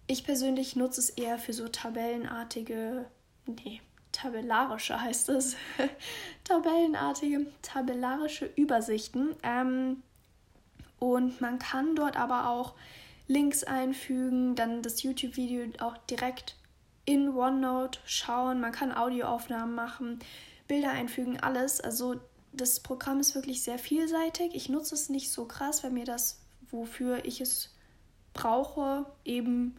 ich 0.06 0.24
persönlich 0.24 0.76
nutze 0.76 1.00
es 1.00 1.10
eher 1.10 1.38
für 1.38 1.52
so 1.52 1.68
tabellenartige, 1.68 3.06
nee, 3.46 3.80
tabellarische 4.12 5.00
heißt 5.00 5.30
es, 5.30 5.56
tabellenartige, 6.44 7.46
tabellarische 7.62 8.46
Übersichten. 8.54 9.34
Ähm, 9.42 10.02
und 11.00 11.40
man 11.40 11.58
kann 11.58 11.96
dort 11.96 12.16
aber 12.16 12.48
auch 12.48 12.74
Links 13.26 13.64
einfügen, 13.64 14.54
dann 14.54 14.83
das 14.83 15.02
YouTube-Video 15.02 15.66
auch 15.81 15.97
direkt 16.11 16.57
in 17.04 17.31
OneNote 17.31 17.99
schauen. 18.04 18.61
Man 18.61 18.73
kann 18.73 18.97
Audioaufnahmen 18.97 19.75
machen, 19.75 20.19
Bilder 20.69 20.90
einfügen, 20.90 21.40
alles. 21.40 21.81
Also 21.81 22.16
das 22.52 22.81
Programm 22.81 23.21
ist 23.21 23.35
wirklich 23.35 23.62
sehr 23.62 23.78
vielseitig. 23.78 24.54
Ich 24.54 24.69
nutze 24.69 24.95
es 24.95 25.09
nicht 25.09 25.31
so 25.31 25.45
krass, 25.47 25.83
weil 25.85 25.90
mir 25.90 26.04
das, 26.04 26.40
wofür 26.71 27.25
ich 27.25 27.40
es 27.40 27.75
brauche, 28.33 29.07
eben 29.25 29.76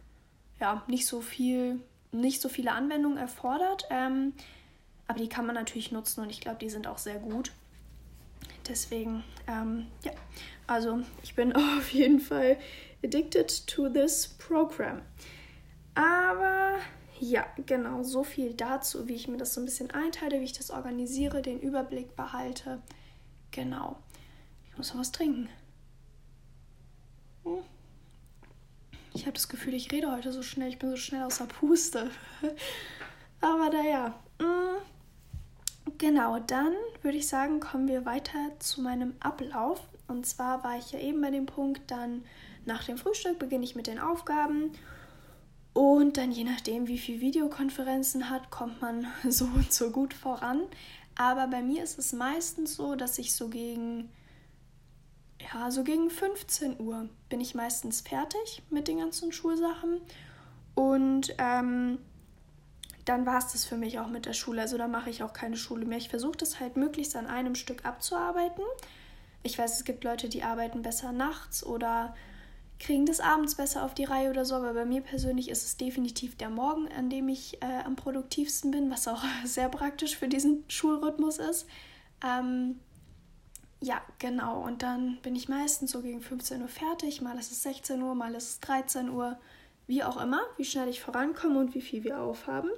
ja 0.60 0.82
nicht 0.86 1.06
so 1.06 1.20
viel, 1.20 1.80
nicht 2.12 2.40
so 2.40 2.48
viele 2.48 2.72
Anwendungen 2.72 3.18
erfordert. 3.18 3.86
Ähm, 3.90 4.32
aber 5.08 5.18
die 5.18 5.28
kann 5.28 5.46
man 5.46 5.54
natürlich 5.54 5.92
nutzen 5.92 6.22
und 6.22 6.30
ich 6.30 6.40
glaube, 6.40 6.58
die 6.58 6.70
sind 6.70 6.86
auch 6.86 6.98
sehr 6.98 7.18
gut. 7.18 7.52
Deswegen, 8.68 9.22
ähm, 9.46 9.86
ja, 10.02 10.12
also 10.66 11.00
ich 11.22 11.34
bin 11.34 11.54
auf 11.78 11.92
jeden 11.92 12.20
Fall 12.20 12.56
addicted 13.04 13.66
to 13.66 13.88
this 13.88 14.26
program. 14.26 15.02
Aber 15.94 16.78
ja, 17.18 17.46
genau, 17.64 18.02
so 18.02 18.24
viel 18.24 18.54
dazu, 18.54 19.08
wie 19.08 19.14
ich 19.14 19.28
mir 19.28 19.38
das 19.38 19.54
so 19.54 19.60
ein 19.60 19.64
bisschen 19.64 19.90
einteile, 19.90 20.40
wie 20.40 20.44
ich 20.44 20.52
das 20.52 20.70
organisiere, 20.70 21.40
den 21.40 21.60
Überblick 21.60 22.14
behalte. 22.14 22.82
Genau. 23.50 23.96
Ich 24.70 24.76
muss 24.76 24.92
noch 24.92 25.00
was 25.00 25.12
trinken. 25.12 25.48
Hm. 27.44 27.62
Ich 29.14 29.22
habe 29.22 29.32
das 29.32 29.48
Gefühl, 29.48 29.72
ich 29.72 29.90
rede 29.92 30.12
heute 30.12 30.30
so 30.30 30.42
schnell, 30.42 30.68
ich 30.68 30.78
bin 30.78 30.90
so 30.90 30.96
schnell 30.96 31.22
aus 31.22 31.38
der 31.38 31.46
Puste. 31.46 32.10
Aber 33.40 33.70
naja. 33.70 34.14
Hm. 34.38 34.76
Genau, 35.98 36.38
dann 36.40 36.74
würde 37.00 37.16
ich 37.16 37.28
sagen, 37.28 37.60
kommen 37.60 37.88
wir 37.88 38.04
weiter 38.04 38.52
zu 38.58 38.82
meinem 38.82 39.14
Ablauf. 39.20 39.80
Und 40.08 40.26
zwar 40.26 40.62
war 40.64 40.76
ich 40.78 40.92
ja 40.92 40.98
eben 40.98 41.20
bei 41.20 41.30
dem 41.30 41.46
Punkt, 41.46 41.90
dann 41.90 42.24
nach 42.64 42.84
dem 42.84 42.98
Frühstück 42.98 43.38
beginne 43.38 43.64
ich 43.64 43.76
mit 43.76 43.86
den 43.86 43.98
Aufgaben. 43.98 44.72
Und 45.72 46.16
dann 46.16 46.32
je 46.32 46.44
nachdem, 46.44 46.88
wie 46.88 46.98
viel 46.98 47.20
Videokonferenzen 47.20 48.30
hat, 48.30 48.50
kommt 48.50 48.80
man 48.80 49.06
so 49.28 49.44
und 49.44 49.72
so 49.72 49.90
gut 49.90 50.14
voran. 50.14 50.62
Aber 51.16 51.46
bei 51.48 51.62
mir 51.62 51.82
ist 51.82 51.98
es 51.98 52.12
meistens 52.12 52.76
so, 52.76 52.94
dass 52.94 53.18
ich 53.18 53.34
so 53.34 53.48
gegen, 53.48 54.10
ja, 55.40 55.70
so 55.70 55.82
gegen 55.82 56.10
15 56.10 56.80
Uhr 56.80 57.08
bin 57.28 57.40
ich 57.40 57.54
meistens 57.54 58.02
fertig 58.02 58.62
mit 58.70 58.88
den 58.88 58.98
ganzen 58.98 59.32
Schulsachen. 59.32 60.00
Und 60.74 61.34
ähm, 61.38 61.98
dann 63.06 63.24
war 63.24 63.38
es 63.38 63.52
das 63.52 63.64
für 63.64 63.76
mich 63.76 63.98
auch 63.98 64.08
mit 64.08 64.26
der 64.26 64.34
Schule. 64.34 64.60
Also 64.60 64.76
da 64.76 64.88
mache 64.88 65.10
ich 65.10 65.22
auch 65.22 65.32
keine 65.32 65.56
Schule 65.56 65.86
mehr. 65.86 65.98
Ich 65.98 66.08
versuche 66.10 66.36
das 66.36 66.60
halt 66.60 66.76
möglichst 66.76 67.16
an 67.16 67.26
einem 67.26 67.54
Stück 67.54 67.86
abzuarbeiten. 67.86 68.64
Ich 69.46 69.58
weiß, 69.58 69.76
es 69.76 69.84
gibt 69.84 70.02
Leute, 70.02 70.28
die 70.28 70.42
arbeiten 70.42 70.82
besser 70.82 71.12
nachts 71.12 71.64
oder 71.64 72.16
kriegen 72.80 73.06
das 73.06 73.20
abends 73.20 73.54
besser 73.54 73.84
auf 73.84 73.94
die 73.94 74.04
Reihe 74.04 74.28
oder 74.28 74.44
so, 74.44 74.56
aber 74.56 74.74
bei 74.74 74.84
mir 74.84 75.02
persönlich 75.02 75.48
ist 75.48 75.64
es 75.64 75.76
definitiv 75.76 76.36
der 76.36 76.50
Morgen, 76.50 76.88
an 76.88 77.08
dem 77.08 77.28
ich 77.28 77.62
äh, 77.62 77.82
am 77.84 77.94
produktivsten 77.94 78.72
bin, 78.72 78.90
was 78.90 79.06
auch 79.06 79.22
sehr 79.44 79.68
praktisch 79.68 80.16
für 80.16 80.26
diesen 80.26 80.64
Schulrhythmus 80.68 81.38
ist. 81.38 81.66
Ähm, 82.24 82.80
ja, 83.80 84.02
genau. 84.18 84.64
Und 84.64 84.82
dann 84.82 85.18
bin 85.22 85.36
ich 85.36 85.48
meistens 85.48 85.92
so 85.92 86.02
gegen 86.02 86.20
15 86.20 86.62
Uhr 86.62 86.68
fertig. 86.68 87.22
Mal 87.22 87.38
ist 87.38 87.52
es 87.52 87.62
16 87.62 88.02
Uhr, 88.02 88.16
mal 88.16 88.34
ist 88.34 88.48
es 88.48 88.60
13 88.60 89.10
Uhr 89.10 89.38
wie 89.86 90.02
auch 90.02 90.20
immer, 90.20 90.40
wie 90.56 90.64
schnell 90.64 90.88
ich 90.88 91.00
vorankomme 91.00 91.60
und 91.60 91.74
wie 91.74 91.80
viel 91.80 92.02
wir 92.02 92.18
aufhaben. 92.18 92.70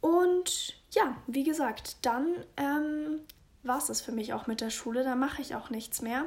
Und 0.00 0.76
ja, 0.90 1.16
wie 1.28 1.44
gesagt, 1.44 1.98
dann 2.02 2.26
ähm, 2.56 3.20
war 3.72 3.78
es 3.78 3.86
das 3.86 4.02
für 4.02 4.12
mich 4.12 4.34
auch 4.34 4.46
mit 4.46 4.60
der 4.60 4.68
Schule. 4.68 5.02
Da 5.02 5.14
mache 5.14 5.40
ich 5.40 5.54
auch 5.54 5.70
nichts 5.70 6.02
mehr. 6.02 6.26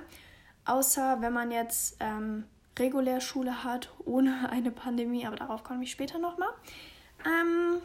Außer 0.66 1.22
wenn 1.22 1.32
man 1.32 1.52
jetzt 1.52 1.96
ähm, 2.00 2.46
regulär 2.80 3.22
Schule 3.22 3.64
hat, 3.64 3.92
ohne 4.04 4.50
eine 4.50 4.72
Pandemie, 4.72 5.28
aber 5.28 5.36
darauf 5.36 5.64
komme 5.64 5.84
ich 5.84 5.92
später 5.92 6.18
nochmal. 6.18 6.50
Ähm, 7.24 7.78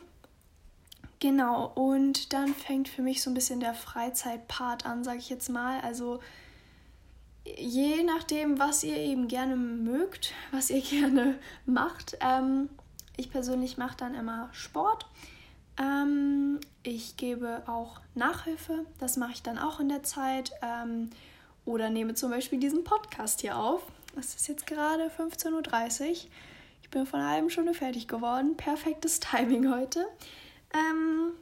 genau, 1.18 1.66
und 1.74 2.32
dann 2.32 2.54
fängt 2.54 2.88
für 2.88 3.02
mich 3.02 3.22
so 3.22 3.28
ein 3.28 3.34
bisschen 3.34 3.60
der 3.60 3.74
Freizeitpart 3.74 4.86
an, 4.86 5.04
sage 5.04 5.18
ich 5.18 5.28
jetzt 5.28 5.50
mal. 5.50 5.78
Also 5.82 6.20
je 7.44 8.02
nachdem, 8.02 8.58
was 8.58 8.82
ihr 8.82 8.96
eben 8.96 9.28
gerne 9.28 9.56
mögt, 9.56 10.32
was 10.52 10.70
ihr 10.70 10.80
gerne 10.90 11.38
macht. 11.66 12.16
Ähm, 12.20 12.70
ich 13.18 13.30
persönlich 13.30 13.76
mache 13.76 13.98
dann 13.98 14.14
immer 14.14 14.48
Sport. 14.52 15.06
Ähm, 15.80 16.60
ich 16.82 17.16
gebe 17.16 17.62
auch 17.66 18.00
Nachhilfe, 18.14 18.84
das 18.98 19.16
mache 19.16 19.32
ich 19.32 19.42
dann 19.42 19.58
auch 19.58 19.80
in 19.80 19.88
der 19.88 20.02
Zeit. 20.02 20.52
Ähm, 20.62 21.10
oder 21.64 21.90
nehme 21.90 22.14
zum 22.14 22.30
Beispiel 22.30 22.58
diesen 22.58 22.84
Podcast 22.84 23.40
hier 23.40 23.56
auf. 23.56 23.82
Es 24.18 24.34
ist 24.34 24.48
jetzt 24.48 24.66
gerade 24.66 25.10
15.30 25.16 26.08
Uhr. 26.08 26.16
Ich 26.82 26.90
bin 26.90 27.06
von 27.06 27.20
einer 27.20 27.30
halben 27.30 27.50
Stunde 27.50 27.74
fertig 27.74 28.08
geworden. 28.08 28.56
Perfektes 28.56 29.20
Timing 29.20 29.72
heute. 29.72 30.06
Ähm, 30.74 31.32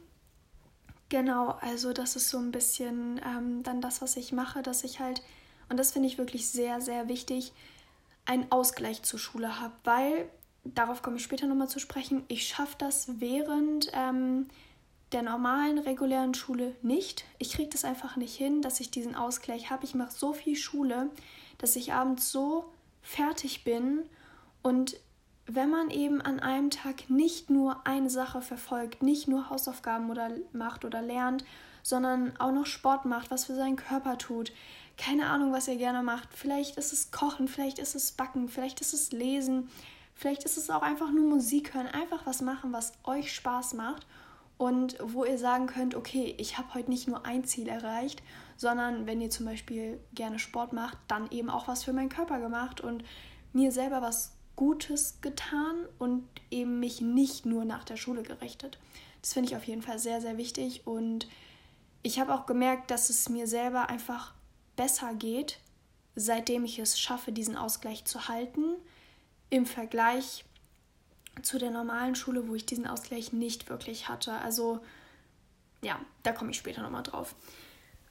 genau, 1.09 1.57
also 1.61 1.93
das 1.93 2.15
ist 2.15 2.29
so 2.29 2.37
ein 2.37 2.51
bisschen 2.51 3.19
ähm, 3.25 3.63
dann 3.63 3.81
das, 3.81 4.01
was 4.01 4.17
ich 4.17 4.31
mache, 4.31 4.61
dass 4.61 4.83
ich 4.83 4.99
halt 4.99 5.21
und 5.69 5.77
das 5.77 5.91
finde 5.91 6.07
ich 6.07 6.17
wirklich 6.17 6.49
sehr, 6.49 6.81
sehr 6.81 7.07
wichtig, 7.07 7.53
einen 8.25 8.51
Ausgleich 8.51 9.03
zur 9.03 9.19
Schule 9.19 9.59
habe, 9.59 9.73
weil, 9.83 10.29
darauf 10.63 11.01
komme 11.01 11.17
ich 11.17 11.23
später 11.23 11.47
nochmal 11.47 11.69
zu 11.69 11.79
sprechen, 11.79 12.23
ich 12.27 12.47
schaffe 12.47 12.75
das 12.77 13.19
während 13.19 13.91
ähm, 13.93 14.47
der 15.11 15.23
normalen, 15.23 15.79
regulären 15.79 16.33
Schule 16.33 16.75
nicht. 16.81 17.25
Ich 17.39 17.51
kriege 17.51 17.69
das 17.69 17.85
einfach 17.85 18.15
nicht 18.15 18.35
hin, 18.35 18.61
dass 18.61 18.79
ich 18.79 18.91
diesen 18.91 19.15
Ausgleich 19.15 19.69
habe. 19.69 19.85
Ich 19.85 19.95
mache 19.95 20.11
so 20.11 20.33
viel 20.33 20.55
Schule, 20.55 21.09
dass 21.57 21.75
ich 21.75 21.93
abends 21.93 22.31
so 22.31 22.65
fertig 23.01 23.63
bin 23.63 24.03
und 24.61 24.99
wenn 25.51 25.69
man 25.69 25.89
eben 25.89 26.21
an 26.21 26.39
einem 26.39 26.69
Tag 26.69 27.09
nicht 27.09 27.49
nur 27.49 27.87
eine 27.87 28.11
Sache 28.11 28.41
verfolgt, 28.41 29.01
nicht 29.01 29.27
nur 29.27 29.49
Hausaufgaben 29.49 30.11
oder 30.11 30.29
macht 30.53 30.85
oder 30.85 31.01
lernt, 31.01 31.43
sondern 31.81 32.37
auch 32.37 32.51
noch 32.51 32.67
Sport 32.67 33.05
macht, 33.05 33.31
was 33.31 33.45
für 33.45 33.55
seinen 33.55 33.75
Körper 33.75 34.17
tut, 34.19 34.51
keine 34.97 35.27
Ahnung, 35.27 35.51
was 35.51 35.67
ihr 35.67 35.77
gerne 35.77 36.03
macht. 36.03 36.29
Vielleicht 36.33 36.77
ist 36.77 36.93
es 36.93 37.09
Kochen, 37.09 37.47
vielleicht 37.47 37.79
ist 37.79 37.95
es 37.95 38.11
Backen, 38.11 38.47
vielleicht 38.47 38.81
ist 38.81 38.93
es 38.93 39.11
Lesen, 39.11 39.69
vielleicht 40.19 40.43
ist 40.43 40.57
es 40.57 40.69
auch 40.69 40.81
einfach 40.81 41.11
nur 41.11 41.25
Musik 41.25 41.73
hören. 41.73 41.87
Einfach 41.87 42.25
was 42.25 42.41
machen, 42.41 42.73
was 42.73 42.91
euch 43.05 43.33
Spaß 43.33 43.73
macht 43.73 44.05
und 44.57 44.97
wo 45.01 45.23
ihr 45.23 45.37
sagen 45.37 45.67
könnt, 45.67 45.95
okay, 45.95 46.35
ich 46.37 46.57
habe 46.57 46.73
heute 46.73 46.89
nicht 46.89 47.07
nur 47.07 47.25
ein 47.25 47.45
Ziel 47.45 47.69
erreicht, 47.69 48.21
sondern 48.57 49.07
wenn 49.07 49.21
ihr 49.21 49.29
zum 49.29 49.45
Beispiel 49.45 49.97
gerne 50.13 50.37
Sport 50.37 50.73
macht, 50.73 50.97
dann 51.07 51.31
eben 51.31 51.49
auch 51.49 51.69
was 51.69 51.85
für 51.85 51.93
meinen 51.93 52.09
Körper 52.09 52.41
gemacht 52.41 52.81
und 52.81 53.05
mir 53.53 53.71
selber 53.71 54.01
was 54.01 54.33
Gutes 54.57 55.21
getan 55.21 55.85
und 55.99 56.27
eben 56.51 56.81
mich 56.81 56.99
nicht 56.99 57.45
nur 57.45 57.63
nach 57.63 57.85
der 57.85 57.95
Schule 57.95 58.21
gerichtet. 58.21 58.77
Das 59.21 59.31
finde 59.31 59.49
ich 59.49 59.55
auf 59.55 59.63
jeden 59.63 59.81
Fall 59.81 59.99
sehr, 59.99 60.19
sehr 60.19 60.35
wichtig 60.35 60.85
und 60.85 61.29
ich 62.03 62.19
habe 62.19 62.33
auch 62.33 62.45
gemerkt, 62.45 62.91
dass 62.91 63.09
es 63.09 63.29
mir 63.29 63.47
selber 63.47 63.87
einfach 63.87 64.33
besser 64.75 65.13
geht, 65.13 65.59
seitdem 66.15 66.65
ich 66.65 66.77
es 66.77 66.99
schaffe, 66.99 67.31
diesen 67.31 67.55
Ausgleich 67.55 68.03
zu 68.03 68.27
halten, 68.27 68.75
im 69.49 69.65
Vergleich 69.65 70.45
zu 71.41 71.57
der 71.57 71.71
normalen 71.71 72.15
Schule, 72.15 72.47
wo 72.47 72.55
ich 72.55 72.65
diesen 72.65 72.87
Ausgleich 72.87 73.33
nicht 73.33 73.69
wirklich 73.69 74.09
hatte. 74.09 74.33
Also 74.33 74.79
ja, 75.81 75.99
da 76.23 76.31
komme 76.31 76.51
ich 76.51 76.57
später 76.57 76.81
nochmal 76.81 77.03
drauf. 77.03 77.35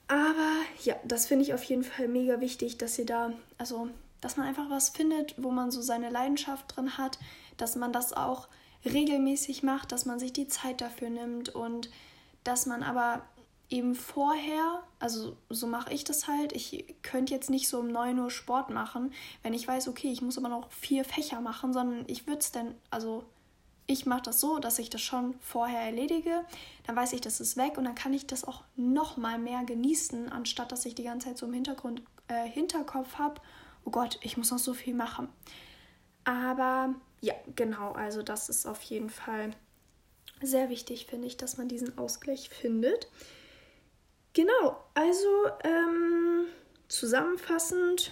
Aber 0.07 0.55
ja, 0.83 0.95
das 1.05 1.27
finde 1.27 1.45
ich 1.45 1.53
auf 1.53 1.63
jeden 1.63 1.83
Fall 1.83 2.07
mega 2.07 2.41
wichtig, 2.41 2.77
dass 2.77 2.97
ihr 2.97 3.05
da, 3.05 3.31
also 3.57 3.89
dass 4.21 4.37
man 4.37 4.47
einfach 4.47 4.69
was 4.69 4.89
findet, 4.89 5.35
wo 5.37 5.51
man 5.51 5.71
so 5.71 5.81
seine 5.81 6.09
Leidenschaft 6.09 6.75
drin 6.75 6.97
hat, 6.97 7.19
dass 7.57 7.75
man 7.75 7.93
das 7.93 8.13
auch 8.13 8.47
regelmäßig 8.85 9.61
macht, 9.61 9.91
dass 9.91 10.05
man 10.05 10.19
sich 10.19 10.33
die 10.33 10.47
Zeit 10.47 10.81
dafür 10.81 11.09
nimmt 11.09 11.49
und 11.49 11.89
dass 12.43 12.65
man 12.65 12.81
aber 12.81 13.21
eben 13.69 13.93
vorher, 13.93 14.83
also 14.99 15.37
so 15.49 15.67
mache 15.67 15.93
ich 15.93 16.03
das 16.03 16.27
halt, 16.27 16.53
ich 16.53 16.95
könnte 17.03 17.33
jetzt 17.33 17.49
nicht 17.49 17.69
so 17.69 17.79
um 17.79 17.87
9 17.87 18.17
Uhr 18.17 18.31
Sport 18.31 18.71
machen, 18.71 19.13
wenn 19.43 19.53
ich 19.53 19.67
weiß, 19.67 19.87
okay, 19.87 20.11
ich 20.11 20.21
muss 20.21 20.37
aber 20.37 20.49
noch 20.49 20.71
vier 20.71 21.05
Fächer 21.05 21.39
machen, 21.39 21.71
sondern 21.71 22.03
ich 22.07 22.25
würde 22.25 22.39
es 22.39 22.51
dann, 22.51 22.73
also 22.89 23.23
ich 23.85 24.05
mache 24.05 24.23
das 24.23 24.39
so, 24.39 24.59
dass 24.59 24.79
ich 24.79 24.89
das 24.89 25.01
schon 25.01 25.35
vorher 25.39 25.81
erledige, 25.81 26.45
dann 26.85 26.95
weiß 26.95 27.13
ich, 27.13 27.21
das 27.21 27.39
ist 27.39 27.57
weg 27.57 27.77
und 27.77 27.85
dann 27.85 27.95
kann 27.95 28.13
ich 28.13 28.25
das 28.27 28.43
auch 28.43 28.63
noch 28.75 29.17
mal 29.17 29.37
mehr 29.37 29.63
genießen, 29.63 30.31
anstatt 30.31 30.71
dass 30.71 30.85
ich 30.85 30.95
die 30.95 31.03
ganze 31.03 31.27
Zeit 31.27 31.37
so 31.37 31.45
im 31.45 31.53
Hintergrund, 31.53 32.01
äh, 32.27 32.47
Hinterkopf 32.47 33.15
habe, 33.15 33.41
oh 33.85 33.91
Gott, 33.91 34.19
ich 34.21 34.37
muss 34.37 34.51
noch 34.51 34.59
so 34.59 34.73
viel 34.73 34.95
machen. 34.95 35.29
Aber 36.23 36.93
ja, 37.21 37.33
genau, 37.55 37.91
also 37.91 38.21
das 38.23 38.49
ist 38.49 38.65
auf 38.65 38.81
jeden 38.83 39.09
Fall 39.09 39.51
sehr 40.41 40.69
wichtig, 40.69 41.05
finde 41.07 41.27
ich, 41.27 41.37
dass 41.37 41.57
man 41.57 41.67
diesen 41.67 41.97
Ausgleich 41.97 42.49
findet. 42.49 43.07
Genau, 44.33 44.83
also 44.93 45.27
ähm, 45.63 46.45
zusammenfassend, 46.87 48.11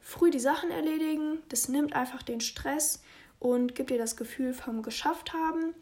früh 0.00 0.30
die 0.30 0.40
Sachen 0.40 0.70
erledigen, 0.70 1.38
das 1.48 1.68
nimmt 1.68 1.94
einfach 1.94 2.22
den 2.22 2.40
Stress 2.40 3.02
und 3.38 3.74
gibt 3.74 3.90
dir 3.90 3.98
das 3.98 4.16
Gefühl 4.16 4.52
vom 4.52 4.82
geschafft 4.82 5.32
haben. 5.32 5.74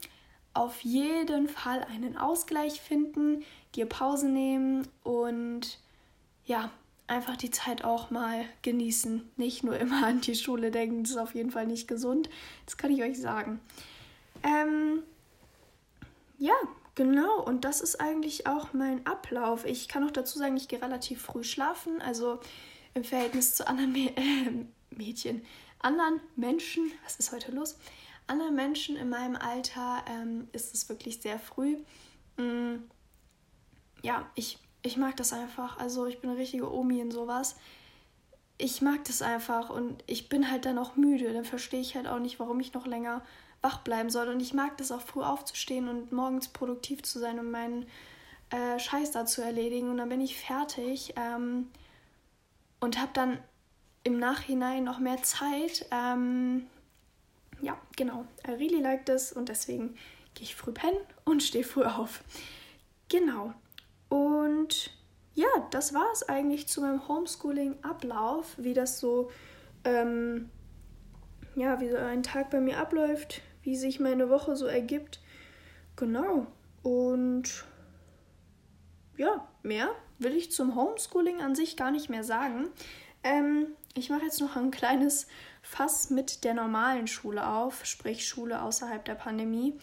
Auf 0.54 0.80
jeden 0.80 1.48
Fall 1.48 1.84
einen 1.84 2.16
Ausgleich 2.16 2.80
finden, 2.80 3.44
dir 3.74 3.86
Pause 3.86 4.28
nehmen 4.28 4.88
und 5.02 5.78
ja, 6.46 6.70
einfach 7.08 7.36
die 7.36 7.50
Zeit 7.50 7.84
auch 7.84 8.10
mal 8.10 8.44
genießen. 8.62 9.28
Nicht 9.36 9.64
nur 9.64 9.76
immer 9.78 10.06
an 10.06 10.20
die 10.20 10.34
Schule 10.34 10.70
denken, 10.70 11.02
das 11.02 11.12
ist 11.12 11.18
auf 11.18 11.34
jeden 11.34 11.50
Fall 11.50 11.66
nicht 11.66 11.88
gesund. 11.88 12.28
Das 12.64 12.76
kann 12.76 12.92
ich 12.92 13.02
euch 13.02 13.20
sagen. 13.20 13.60
Ähm, 14.42 15.02
ja, 16.38 16.54
genau. 16.98 17.40
Und 17.42 17.64
das 17.64 17.80
ist 17.80 18.00
eigentlich 18.00 18.46
auch 18.46 18.74
mein 18.74 19.06
Ablauf. 19.06 19.64
Ich 19.64 19.88
kann 19.88 20.04
auch 20.04 20.10
dazu 20.10 20.38
sagen, 20.38 20.56
ich 20.56 20.66
gehe 20.68 20.82
relativ 20.82 21.22
früh 21.22 21.44
schlafen. 21.44 22.02
Also 22.02 22.40
im 22.92 23.04
Verhältnis 23.04 23.54
zu 23.54 23.66
anderen 23.66 23.92
Mä 23.92 24.10
äh, 24.16 24.66
Mädchen, 24.90 25.44
anderen 25.78 26.20
Menschen, 26.34 26.90
was 27.04 27.16
ist 27.16 27.30
heute 27.32 27.52
los? 27.52 27.78
Anderen 28.26 28.56
Menschen 28.56 28.96
in 28.96 29.08
meinem 29.08 29.36
Alter 29.36 30.04
ähm, 30.08 30.48
ist 30.52 30.74
es 30.74 30.88
wirklich 30.88 31.22
sehr 31.22 31.38
früh. 31.38 31.76
Mm, 32.36 32.82
ja, 34.02 34.28
ich 34.34 34.58
ich 34.82 34.96
mag 34.96 35.16
das 35.16 35.32
einfach. 35.32 35.78
Also 35.78 36.06
ich 36.06 36.20
bin 36.20 36.30
eine 36.30 36.38
richtige 36.38 36.72
Omi 36.72 36.98
in 37.00 37.12
sowas. 37.12 37.56
Ich 38.56 38.82
mag 38.82 39.04
das 39.04 39.22
einfach 39.22 39.70
und 39.70 40.02
ich 40.06 40.28
bin 40.28 40.50
halt 40.50 40.64
dann 40.64 40.78
auch 40.78 40.96
müde. 40.96 41.32
Dann 41.32 41.44
verstehe 41.44 41.80
ich 41.80 41.94
halt 41.94 42.08
auch 42.08 42.18
nicht, 42.18 42.40
warum 42.40 42.58
ich 42.58 42.74
noch 42.74 42.86
länger 42.86 43.22
wach 43.62 43.78
bleiben 43.78 44.10
soll. 44.10 44.28
Und 44.28 44.40
ich 44.40 44.54
mag 44.54 44.76
das 44.78 44.92
auch 44.92 45.00
früh 45.00 45.22
aufzustehen 45.22 45.88
und 45.88 46.12
morgens 46.12 46.48
produktiv 46.48 47.02
zu 47.02 47.18
sein 47.18 47.38
und 47.38 47.50
meinen 47.50 47.86
äh, 48.50 48.78
Scheiß 48.78 49.10
da 49.12 49.26
zu 49.26 49.42
erledigen. 49.42 49.90
Und 49.90 49.98
dann 49.98 50.08
bin 50.08 50.20
ich 50.20 50.38
fertig 50.38 51.14
ähm, 51.16 51.68
und 52.80 52.98
habe 52.98 53.10
dann 53.14 53.38
im 54.04 54.18
Nachhinein 54.18 54.84
noch 54.84 54.98
mehr 54.98 55.22
Zeit. 55.22 55.86
Ähm, 55.90 56.66
ja, 57.60 57.76
genau. 57.96 58.24
I 58.46 58.52
really 58.52 58.80
like 58.80 59.06
this 59.06 59.32
und 59.32 59.48
deswegen 59.48 59.94
gehe 60.34 60.44
ich 60.44 60.54
früh 60.54 60.72
pennen 60.72 60.98
und 61.24 61.42
stehe 61.42 61.64
früh 61.64 61.84
auf. 61.84 62.22
Genau. 63.08 63.52
Und 64.08 64.90
ja, 65.34 65.48
das 65.70 65.94
war 65.94 66.10
es 66.12 66.28
eigentlich 66.28 66.68
zu 66.68 66.80
meinem 66.80 67.06
Homeschooling-Ablauf, 67.06 68.54
wie 68.56 68.74
das 68.74 68.98
so, 68.98 69.30
ähm, 69.84 70.50
ja, 71.54 71.80
wie 71.80 71.90
so 71.90 71.96
ein 71.96 72.22
Tag 72.22 72.50
bei 72.50 72.60
mir 72.60 72.78
abläuft, 72.78 73.42
wie 73.62 73.76
sich 73.76 74.00
meine 74.00 74.28
Woche 74.30 74.56
so 74.56 74.66
ergibt. 74.66 75.20
Genau. 75.96 76.46
Und 76.82 77.64
ja, 79.16 79.46
mehr 79.62 79.90
will 80.18 80.34
ich 80.36 80.52
zum 80.52 80.74
Homeschooling 80.74 81.40
an 81.40 81.54
sich 81.54 81.76
gar 81.76 81.90
nicht 81.90 82.08
mehr 82.08 82.24
sagen. 82.24 82.68
Ähm, 83.22 83.66
ich 83.94 84.10
mache 84.10 84.24
jetzt 84.24 84.40
noch 84.40 84.56
ein 84.56 84.70
kleines 84.70 85.26
Fass 85.62 86.10
mit 86.10 86.44
der 86.44 86.54
normalen 86.54 87.06
Schule 87.06 87.46
auf, 87.46 87.84
sprich 87.84 88.26
Schule 88.26 88.62
außerhalb 88.62 89.04
der 89.04 89.16
Pandemie. 89.16 89.78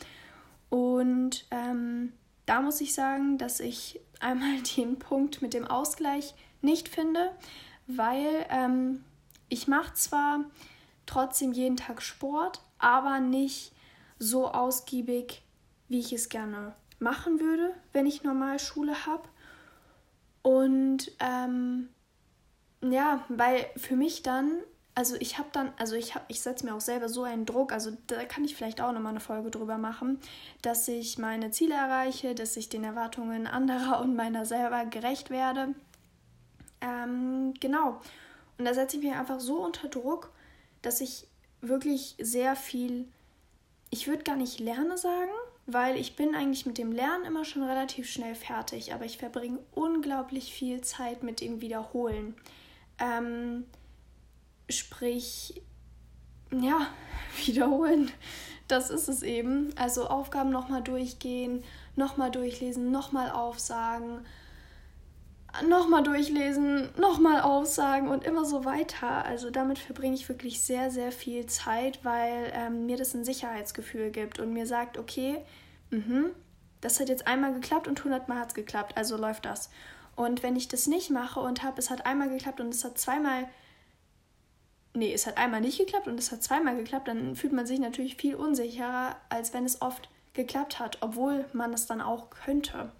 Und 0.70 1.46
ähm, 1.52 2.14
da 2.46 2.62
muss 2.62 2.82
ich 2.82 2.94
sagen, 2.94 3.38
dass 3.38 3.60
ich 3.60 4.00
einmal 4.20 4.62
den 4.78 5.00
Punkt 5.00 5.42
mit 5.42 5.54
dem 5.54 5.68
Ausgleich 5.68 6.34
nicht 6.62 6.90
finde, 6.90 7.32
weil 7.88 8.46
ähm, 8.50 9.04
ich 9.50 9.68
mache 9.68 9.94
zwar 9.94 10.46
trotzdem 11.06 11.52
jeden 11.52 11.78
Tag 11.78 12.02
Sport, 12.02 12.62
aber 12.80 13.20
nicht 13.20 13.74
so 14.20 14.48
ausgiebig, 14.48 15.44
wie 15.88 16.00
ich 16.00 16.14
es 16.14 16.30
gerne 16.30 16.76
machen 17.00 17.40
würde, 17.40 17.74
wenn 17.94 18.06
ich 18.06 18.24
normal 18.24 18.60
Schule 18.60 19.06
habe. 19.06 19.28
Und 20.42 21.12
ähm, 21.20 21.90
ja, 22.82 23.26
weil 23.30 23.66
für 23.78 23.96
mich 23.96 24.24
dann 24.24 24.62
also 24.96 25.18
ich 25.20 25.38
habe 25.38 25.50
dann, 25.52 25.74
also 25.78 25.96
ich 25.96 26.16
habe, 26.16 26.24
ich 26.30 26.40
setze 26.42 26.66
mir 26.66 26.74
auch 26.74 26.82
selber 26.82 27.10
so 27.10 27.24
einen 27.24 27.46
Druck, 27.46 27.74
also 27.74 27.92
da 28.08 28.24
kann 28.24 28.46
ich 28.46 28.56
vielleicht 28.56 28.80
auch 28.80 28.94
nochmal 28.94 29.12
eine 29.12 29.20
Folge 29.20 29.52
drüber 29.52 29.78
machen, 29.78 30.20
dass 30.62 30.88
ich 30.88 31.18
meine 31.18 31.52
Ziele 31.52 31.76
erreiche, 31.76 32.34
dass 32.34 32.56
ich 32.56 32.70
den 32.70 32.86
Erwartungen 32.86 33.46
anderer 33.46 34.00
und 34.00 34.16
meiner 34.16 34.46
selber 34.46 34.86
gerecht 34.86 35.30
werde. 35.30 35.76
Ähm, 36.80 37.54
genau. 37.60 38.00
Und 38.58 38.64
da 38.64 38.74
setze 38.74 38.96
ich 38.96 39.04
mich 39.04 39.14
einfach 39.14 39.42
so 39.42 39.58
unter 39.66 39.90
Druck, 39.90 40.32
dass 40.82 41.02
ich 41.02 41.28
wirklich 41.68 42.16
sehr 42.20 42.56
viel, 42.56 43.08
ich 43.90 44.08
würde 44.08 44.24
gar 44.24 44.36
nicht 44.36 44.60
lerne 44.60 44.98
sagen, 44.98 45.32
weil 45.66 45.98
ich 45.98 46.16
bin 46.16 46.36
eigentlich 46.36 46.66
mit 46.66 46.78
dem 46.78 46.92
Lernen 46.92 47.26
immer 47.26 47.46
schon 47.46 47.64
relativ 47.64 48.10
schnell 48.10 48.36
fertig, 48.36 48.94
aber 48.94 49.06
ich 49.06 49.18
verbringe 49.18 49.60
unglaublich 49.74 50.54
viel 50.54 50.82
Zeit 50.82 51.24
mit 51.24 51.42
dem 51.42 51.62
Wiederholen. 51.62 52.36
Ähm, 53.00 53.66
Sprich, 54.70 55.62
ja, 56.52 56.88
wiederholen. 57.46 58.12
Das 58.68 58.90
ist 58.90 59.08
es 59.08 59.22
eben. 59.22 59.72
Also 59.78 60.08
Aufgaben 60.08 60.50
nochmal 60.50 60.82
durchgehen, 60.82 61.64
nochmal 61.96 62.32
durchlesen, 62.32 62.92
nochmal 62.92 63.30
aufsagen, 63.30 64.26
nochmal 65.68 66.04
durchlesen, 66.04 66.90
nochmal 66.98 67.42
aufsagen 67.42 68.10
und 68.10 68.24
immer 68.24 68.46
so 68.46 68.66
weiter. 68.66 69.26
Also 69.26 69.50
damit 69.50 69.80
verbringe 69.80 70.16
ich 70.16 70.28
wirklich 70.28 70.62
sehr, 70.62 70.92
sehr 70.92 71.12
viel 71.12 71.46
Zeit, 71.46 72.04
weil 72.04 72.52
ähm, 72.54 72.86
mir 72.86 72.98
das 72.98 73.14
ein 73.14 73.26
Sicherheitsgefühl 73.26 74.12
gibt 74.12 74.40
und 74.40 74.54
mir 74.54 74.68
sagt, 74.68 74.98
okay, 74.98 75.38
mh, 75.92 76.30
das 76.82 77.00
hat 77.00 77.10
jetzt 77.10 77.28
einmal 77.28 77.54
geklappt 77.54 77.88
und 77.88 78.04
hundertmal 78.04 78.40
hat 78.40 78.50
es 78.50 78.54
geklappt, 78.54 78.98
also 78.98 79.18
läuft 79.18 79.46
das. 79.46 79.70
Und 80.16 80.44
wenn 80.44 80.56
ich 80.56 80.68
das 80.68 80.88
nicht 80.88 81.10
mache 81.10 81.40
und 81.40 81.64
habe, 81.64 81.80
es 81.80 81.90
hat 81.90 82.06
einmal 82.06 82.30
geklappt 82.30 82.62
und 82.62 82.74
es 82.74 82.84
hat 82.84 82.98
zweimal 82.98 83.48
nee, 84.96 85.14
es 85.14 85.28
hat 85.28 85.38
einmal 85.38 85.62
nicht 85.62 85.78
geklappt 85.78 86.08
und 86.08 86.20
es 86.20 86.32
hat 86.32 86.42
zweimal 86.42 86.76
geklappt, 86.76 87.08
dann 87.08 87.36
fühlt 87.36 87.54
man 87.54 87.66
sich 87.66 87.80
natürlich 87.80 88.16
viel 88.16 88.36
unsicherer, 88.36 89.18
als 89.30 89.54
wenn 89.54 89.66
es 89.66 89.82
oft 89.82 90.10
geklappt 90.34 90.80
hat, 90.80 90.98
obwohl 91.02 91.46
man 91.54 91.74
es 91.74 91.86
dann 91.86 92.02
auch 92.02 92.30
könnte. 92.30 92.92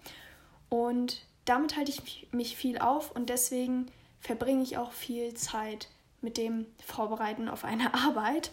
Und 0.68 1.22
damit 1.46 1.76
halte 1.76 1.90
ich 1.90 2.28
mich 2.32 2.56
viel 2.56 2.78
auf 2.78 3.12
und 3.12 3.30
deswegen 3.30 3.86
verbringe 4.20 4.62
ich 4.62 4.76
auch 4.76 4.92
viel 4.92 5.32
Zeit 5.34 5.88
mit 6.20 6.36
dem 6.36 6.66
Vorbereiten 6.84 7.48
auf 7.48 7.64
eine 7.64 7.94
Arbeit, 8.06 8.50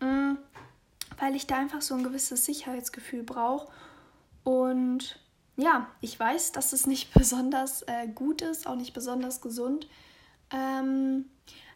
mm, 0.00 0.34
weil 1.18 1.36
ich 1.36 1.46
da 1.46 1.56
einfach 1.56 1.82
so 1.82 1.94
ein 1.94 2.04
gewisses 2.04 2.46
Sicherheitsgefühl 2.46 3.22
brauche. 3.22 3.70
Und 4.44 5.18
ja, 5.56 5.88
ich 6.00 6.18
weiß, 6.18 6.52
dass 6.52 6.72
es 6.72 6.86
nicht 6.86 7.12
besonders 7.14 7.82
äh, 7.82 8.08
gut 8.08 8.42
ist, 8.42 8.66
auch 8.66 8.76
nicht 8.76 8.94
besonders 8.94 9.40
gesund. 9.40 9.88
Ähm, 10.50 11.26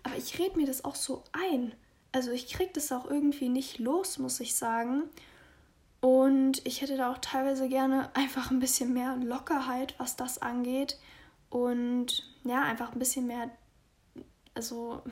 aber 0.03 0.17
ich 0.17 0.39
rede 0.39 0.57
mir 0.57 0.67
das 0.67 0.85
auch 0.85 0.95
so 0.95 1.25
ein. 1.33 1.75
Also 2.13 2.31
ich 2.31 2.49
kriege 2.49 2.71
das 2.73 2.91
auch 2.93 3.09
irgendwie 3.11 3.49
nicht 3.49 3.79
los, 3.79 4.19
muss 4.19 4.41
ich 4.41 4.55
sagen. 4.55 5.05
Und 6.01 6.67
ich 6.67 6.81
hätte 6.81 6.97
da 6.97 7.13
auch 7.13 7.19
teilweise 7.19 7.69
gerne 7.69 8.11
einfach 8.15 8.51
ein 8.51 8.61
bisschen 8.61 8.93
mehr 8.93 9.17
Lockerheit, 9.17 9.95
was 9.99 10.17
das 10.17 10.41
angeht. 10.41 10.99
Und 11.51 12.25
ja, 12.45 12.63
einfach 12.63 12.93
ein 12.93 12.99
bisschen 12.99 13.27
mehr, 13.27 13.51
also 14.55 15.03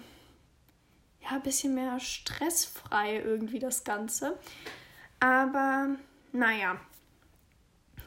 ja, 1.21 1.31
ein 1.31 1.43
bisschen 1.43 1.75
mehr 1.75 2.01
stressfrei 2.01 3.19
irgendwie 3.19 3.59
das 3.59 3.85
Ganze. 3.85 4.39
Aber 5.21 5.91
naja, 6.33 6.81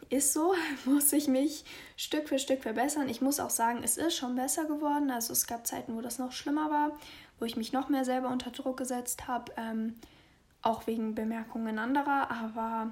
ist 0.09 0.33
so, 0.33 0.53
muss 0.85 1.11
ich 1.13 1.27
mich 1.27 1.65
Stück 1.95 2.29
für 2.29 2.39
Stück 2.39 2.63
verbessern. 2.63 3.09
Ich 3.09 3.21
muss 3.21 3.39
auch 3.39 3.49
sagen, 3.49 3.81
es 3.83 3.97
ist 3.97 4.15
schon 4.15 4.35
besser 4.35 4.65
geworden. 4.65 5.11
Also 5.11 5.33
es 5.33 5.45
gab 5.45 5.67
Zeiten, 5.67 5.95
wo 5.95 6.01
das 6.01 6.19
noch 6.19 6.31
schlimmer 6.31 6.69
war, 6.71 6.97
wo 7.39 7.45
ich 7.45 7.57
mich 7.57 7.73
noch 7.73 7.89
mehr 7.89 8.05
selber 8.05 8.29
unter 8.29 8.51
Druck 8.51 8.77
gesetzt 8.77 9.27
habe. 9.27 9.51
Ähm, 9.57 9.95
auch 10.61 10.87
wegen 10.87 11.15
Bemerkungen 11.15 11.79
anderer, 11.79 12.29
aber 12.31 12.91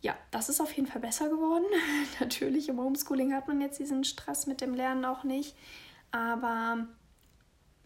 ja, 0.00 0.14
das 0.30 0.48
ist 0.48 0.60
auf 0.60 0.72
jeden 0.72 0.86
Fall 0.86 1.00
besser 1.00 1.28
geworden. 1.28 1.64
Natürlich 2.20 2.68
im 2.68 2.78
Homeschooling 2.78 3.32
hat 3.32 3.48
man 3.48 3.60
jetzt 3.60 3.78
diesen 3.78 4.04
Stress 4.04 4.46
mit 4.46 4.60
dem 4.60 4.74
Lernen 4.74 5.04
auch 5.04 5.24
nicht, 5.24 5.56
aber 6.10 6.86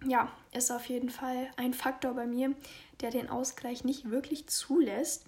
ja, 0.05 0.31
ist 0.53 0.71
auf 0.71 0.87
jeden 0.87 1.11
Fall 1.11 1.51
ein 1.57 1.75
Faktor 1.75 2.15
bei 2.15 2.27
mir, 2.27 2.55
der 3.01 3.11
den 3.11 3.29
Ausgleich 3.29 3.85
nicht 3.85 4.11
wirklich 4.11 4.49
zulässt. 4.49 5.27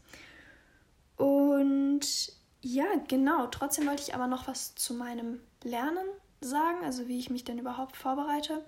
Und 1.16 2.32
ja, 2.62 2.86
genau, 3.08 3.46
trotzdem 3.46 3.86
wollte 3.86 4.02
ich 4.02 4.14
aber 4.14 4.26
noch 4.26 4.46
was 4.46 4.74
zu 4.74 4.94
meinem 4.94 5.40
Lernen 5.62 6.06
sagen, 6.40 6.84
also 6.84 7.08
wie 7.08 7.18
ich 7.18 7.30
mich 7.30 7.44
denn 7.44 7.58
überhaupt 7.58 7.96
vorbereite. 7.96 8.64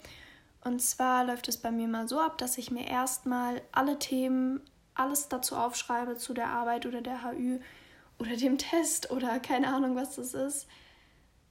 Und 0.64 0.80
zwar 0.80 1.24
läuft 1.24 1.48
es 1.48 1.56
bei 1.56 1.70
mir 1.70 1.88
mal 1.88 2.08
so 2.08 2.20
ab, 2.20 2.38
dass 2.38 2.58
ich 2.58 2.70
mir 2.70 2.86
erstmal 2.86 3.62
alle 3.72 3.98
Themen, 3.98 4.60
alles 4.94 5.28
dazu 5.28 5.56
aufschreibe 5.56 6.16
zu 6.16 6.34
der 6.34 6.48
Arbeit 6.48 6.86
oder 6.86 7.00
der 7.00 7.22
HÜ 7.22 7.60
oder 8.18 8.36
dem 8.36 8.58
Test 8.58 9.10
oder 9.10 9.40
keine 9.40 9.68
Ahnung, 9.68 9.96
was 9.96 10.16
das 10.16 10.34
ist, 10.34 10.66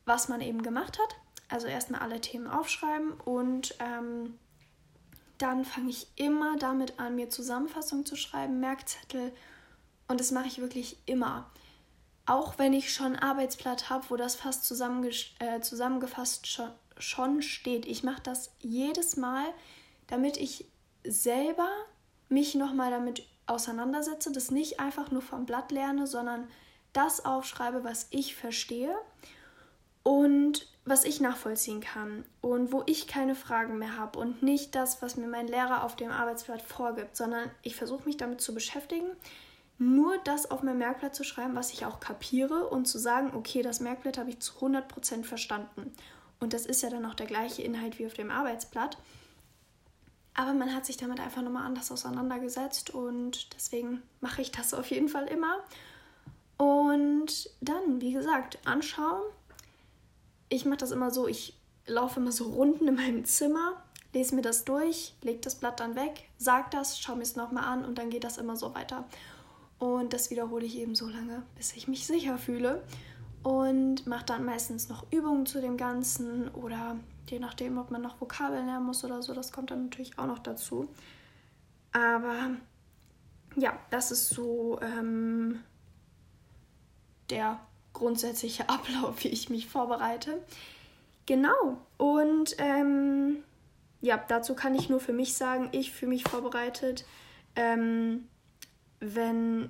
was 0.06 0.30
man 0.30 0.42
eben 0.42 0.62
gemacht 0.62 1.00
hat. 1.00 1.16
Also 1.50 1.68
erstmal 1.68 2.02
alle 2.02 2.22
Themen 2.22 2.48
aufschreiben 2.48 3.12
und 3.12 3.76
ähm, 3.80 4.40
dann 5.38 5.66
fange 5.66 5.90
ich 5.90 6.08
immer 6.16 6.56
damit 6.58 7.00
an, 7.00 7.16
mir 7.16 7.30
Zusammenfassungen 7.30 8.06
zu 8.06 8.16
schreiben, 8.16 8.60
Merkzettel 8.60 9.34
und 10.08 10.20
das 10.20 10.32
mache 10.32 10.48
ich 10.48 10.60
wirklich 10.60 10.98
immer. 11.06 11.50
Auch 12.26 12.58
wenn 12.60 12.74
ich 12.74 12.94
schon 12.94 13.16
ein 13.16 13.20
Arbeitsblatt 13.20 13.90
habe, 13.90 14.10
wo 14.10 14.16
das 14.16 14.36
fast 14.36 14.70
äh, 14.72 15.62
zusammengefasst 15.62 16.48
schon, 16.48 16.70
schon 16.98 17.42
steht. 17.42 17.86
Ich 17.86 18.04
mache 18.04 18.22
das 18.22 18.52
jedes 18.60 19.18
Mal, 19.18 19.46
damit 20.08 20.38
ich 20.38 20.66
selber 21.04 21.70
mich 22.30 22.56
nochmal 22.56 22.92
damit 22.92 23.26
auseinandersetze, 23.52 24.32
das 24.32 24.52
nicht 24.52 24.80
einfach 24.80 25.12
nur 25.12 25.22
vom 25.22 25.46
Blatt 25.46 25.72
lerne, 25.72 26.08
sondern 26.08 26.48
das 26.94 27.26
aufschreibe, 27.26 27.84
was 27.84 28.08
ich 28.10 28.36
verstehe 28.36 28.96
und 30.04 30.68
was 30.84 31.04
ich 31.04 31.22
nachvollziehen 31.22 31.80
kann 31.80 32.26
und 32.42 32.72
wo 32.72 32.84
ich 32.86 33.08
keine 33.08 33.36
Fragen 33.36 33.78
mehr 33.78 33.98
habe 33.98 34.18
und 34.18 34.42
nicht 34.42 34.74
das, 34.74 35.02
was 35.02 35.16
mir 35.16 35.28
mein 35.28 35.48
Lehrer 35.48 35.84
auf 35.84 35.96
dem 35.96 36.12
Arbeitsblatt 36.12 36.62
vorgibt, 36.62 37.16
sondern 37.16 37.50
ich 37.62 37.76
versuche 37.76 38.06
mich 38.06 38.18
damit 38.18 38.42
zu 38.42 38.54
beschäftigen, 38.54 39.08
nur 39.78 40.18
das 40.24 40.50
auf 40.50 40.64
mein 40.64 40.78
Merkblatt 40.78 41.16
zu 41.16 41.24
schreiben, 41.24 41.56
was 41.56 41.74
ich 41.74 41.86
auch 41.86 42.00
kapiere 42.00 42.68
und 42.68 42.86
zu 42.86 42.98
sagen, 42.98 43.32
okay, 43.36 43.62
das 43.62 43.80
Merkblatt 43.80 44.18
habe 44.18 44.30
ich 44.30 44.40
zu 44.40 44.54
100% 44.54 45.24
verstanden. 45.24 45.92
Und 46.40 46.54
das 46.54 46.66
ist 46.66 46.82
ja 46.82 46.90
dann 46.90 47.06
auch 47.06 47.14
der 47.14 47.28
gleiche 47.28 47.62
Inhalt 47.62 48.00
wie 48.00 48.06
auf 48.06 48.14
dem 48.14 48.32
Arbeitsblatt. 48.32 48.98
Aber 50.34 50.54
man 50.54 50.74
hat 50.74 50.86
sich 50.86 50.98
damit 50.98 51.20
einfach 51.20 51.42
nochmal 51.42 51.66
anders 51.66 51.92
auseinandergesetzt 51.92 52.92
und 52.92 53.54
deswegen 53.54 54.02
mache 54.22 54.42
ich 54.42 54.52
das 54.52 54.74
auf 54.74 54.90
jeden 54.90 55.10
Fall 55.10 55.28
immer. 55.28 55.60
Und 56.58 57.50
dann, 57.60 58.00
wie 58.02 58.14
gesagt, 58.14 58.60
anschauen, 58.66 59.22
ich 60.50 60.66
mache 60.66 60.78
das 60.78 60.92
immer 60.92 61.12
so, 61.12 61.28
ich 61.28 61.58
laufe 61.86 62.20
immer 62.20 62.32
so 62.32 62.46
Runden 62.52 62.88
in 62.88 62.96
meinem 62.96 63.26
Zimmer, 63.26 63.82
lese 64.14 64.36
mir 64.36 64.42
das 64.42 64.64
durch, 64.64 65.16
lege 65.22 65.40
das 65.40 65.56
Blatt 65.56 65.80
dann 65.80 65.96
weg, 65.96 66.30
sage 66.38 66.68
das, 66.72 67.00
schaue 67.00 67.18
mir 67.18 67.24
es 67.24 67.36
nochmal 67.36 67.66
an 67.66 67.84
und 67.84 67.98
dann 67.98 68.10
geht 68.10 68.24
das 68.24 68.38
immer 68.38 68.56
so 68.56 68.74
weiter. 68.76 69.06
Und 69.80 70.14
das 70.14 70.30
wiederhole 70.30 70.66
ich 70.66 70.78
eben 70.78 70.94
so 70.94 71.08
lange, 71.08 71.42
bis 71.56 71.74
ich 71.76 71.88
mich 71.88 72.06
sicher 72.06 72.38
fühle. 72.38 72.84
Und 73.42 74.06
mache 74.06 74.26
dann 74.26 74.46
meistens 74.46 74.90
noch 74.90 75.12
Übungen 75.12 75.48
zu 75.48 75.60
dem 75.60 75.76
Ganzen 75.76 76.50
oder 76.50 76.98
je 77.30 77.40
nachdem, 77.40 77.78
ob 77.78 77.92
man 77.92 78.02
noch 78.02 78.20
Vokabeln 78.20 78.66
lernen 78.66 78.86
muss 78.86 79.04
oder 79.04 79.22
so, 79.22 79.34
das 79.34 79.52
kommt 79.52 79.72
dann 79.72 79.84
natürlich 79.84 80.18
auch 80.18 80.28
noch 80.28 80.40
dazu. 80.40 80.90
Aber 81.92 82.52
ja, 83.56 83.78
das 83.90 84.12
ist 84.12 84.30
so 84.30 84.80
ähm, 84.82 85.64
der 87.30 87.60
grundsätzliche 87.94 88.70
Ablauf, 88.70 89.24
wie 89.24 89.30
ich 89.30 89.50
mich 89.50 89.68
vorbereite. 89.68 90.42
Genau. 91.26 91.78
Und 91.98 92.56
ähm, 92.58 93.44
ja, 94.02 94.18
dazu 94.28 94.56
kann 94.56 94.76
ich 94.76 94.90
nur 94.90 95.00
für 95.00 95.14
mich 95.14 95.36
sagen, 95.36 95.70
ich 95.72 95.92
fühle 95.92 96.10
mich 96.10 96.24
vorbereitet, 96.24 97.06
ähm, 97.56 98.28
wenn 99.00 99.70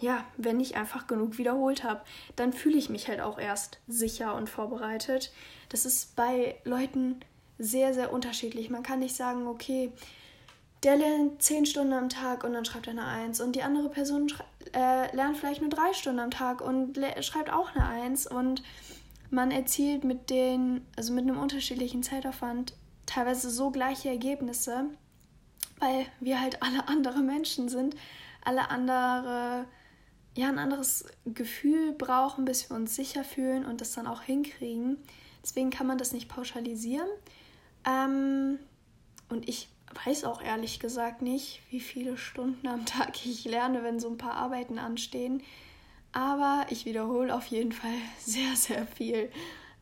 ja, 0.00 0.24
wenn 0.36 0.60
ich 0.60 0.76
einfach 0.76 1.06
genug 1.06 1.38
wiederholt 1.38 1.84
habe, 1.84 2.00
dann 2.36 2.52
fühle 2.52 2.78
ich 2.78 2.88
mich 2.88 3.08
halt 3.08 3.20
auch 3.20 3.38
erst 3.38 3.78
sicher 3.86 4.34
und 4.34 4.50
vorbereitet. 4.50 5.32
Das 5.68 5.86
ist 5.86 6.16
bei 6.16 6.56
Leuten 6.64 7.20
sehr, 7.58 7.94
sehr 7.94 8.12
unterschiedlich. 8.12 8.70
Man 8.70 8.82
kann 8.82 8.98
nicht 8.98 9.16
sagen, 9.16 9.46
okay, 9.46 9.92
der 10.82 10.96
lernt 10.96 11.42
zehn 11.42 11.64
Stunden 11.64 11.94
am 11.94 12.08
Tag 12.08 12.44
und 12.44 12.52
dann 12.52 12.64
schreibt 12.64 12.86
er 12.86 12.92
eine 12.92 13.06
Eins 13.06 13.40
und 13.40 13.56
die 13.56 13.62
andere 13.62 13.88
Person 13.88 14.30
äh, 14.74 15.14
lernt 15.16 15.38
vielleicht 15.38 15.62
nur 15.62 15.70
drei 15.70 15.92
Stunden 15.94 16.20
am 16.20 16.30
Tag 16.30 16.60
und 16.60 16.98
schreibt 17.20 17.50
auch 17.50 17.74
eine 17.74 17.86
Eins 17.86 18.26
und 18.26 18.62
man 19.30 19.50
erzielt 19.50 20.04
mit 20.04 20.28
den, 20.30 20.86
also 20.96 21.12
mit 21.12 21.24
einem 21.24 21.38
unterschiedlichen 21.38 22.02
Zeitaufwand 22.02 22.74
teilweise 23.06 23.50
so 23.50 23.70
gleiche 23.70 24.10
Ergebnisse, 24.10 24.86
weil 25.78 26.06
wir 26.20 26.40
halt 26.40 26.62
alle 26.62 26.86
andere 26.88 27.20
Menschen 27.20 27.68
sind, 27.68 27.96
alle 28.44 28.70
andere, 28.70 29.64
ja, 30.36 30.48
ein 30.48 30.58
anderes 30.58 31.04
Gefühl 31.24 31.92
brauchen, 31.92 32.44
bis 32.44 32.68
wir 32.68 32.76
uns 32.76 32.96
sicher 32.96 33.24
fühlen 33.24 33.64
und 33.64 33.80
das 33.80 33.92
dann 33.92 34.06
auch 34.06 34.22
hinkriegen. 34.22 34.98
Deswegen 35.42 35.70
kann 35.70 35.86
man 35.86 35.98
das 35.98 36.12
nicht 36.12 36.28
pauschalisieren. 36.28 37.08
Ähm, 37.86 38.58
und 39.28 39.48
ich 39.48 39.68
weiß 40.04 40.24
auch 40.24 40.42
ehrlich 40.42 40.80
gesagt 40.80 41.22
nicht, 41.22 41.60
wie 41.70 41.80
viele 41.80 42.16
Stunden 42.16 42.66
am 42.66 42.86
Tag 42.86 43.24
ich 43.24 43.44
lerne, 43.44 43.82
wenn 43.84 44.00
so 44.00 44.08
ein 44.08 44.18
paar 44.18 44.34
Arbeiten 44.34 44.78
anstehen. 44.78 45.42
Aber 46.12 46.66
ich 46.70 46.84
wiederhole 46.84 47.34
auf 47.34 47.46
jeden 47.46 47.72
Fall 47.72 47.94
sehr, 48.18 48.56
sehr 48.56 48.86
viel. 48.86 49.30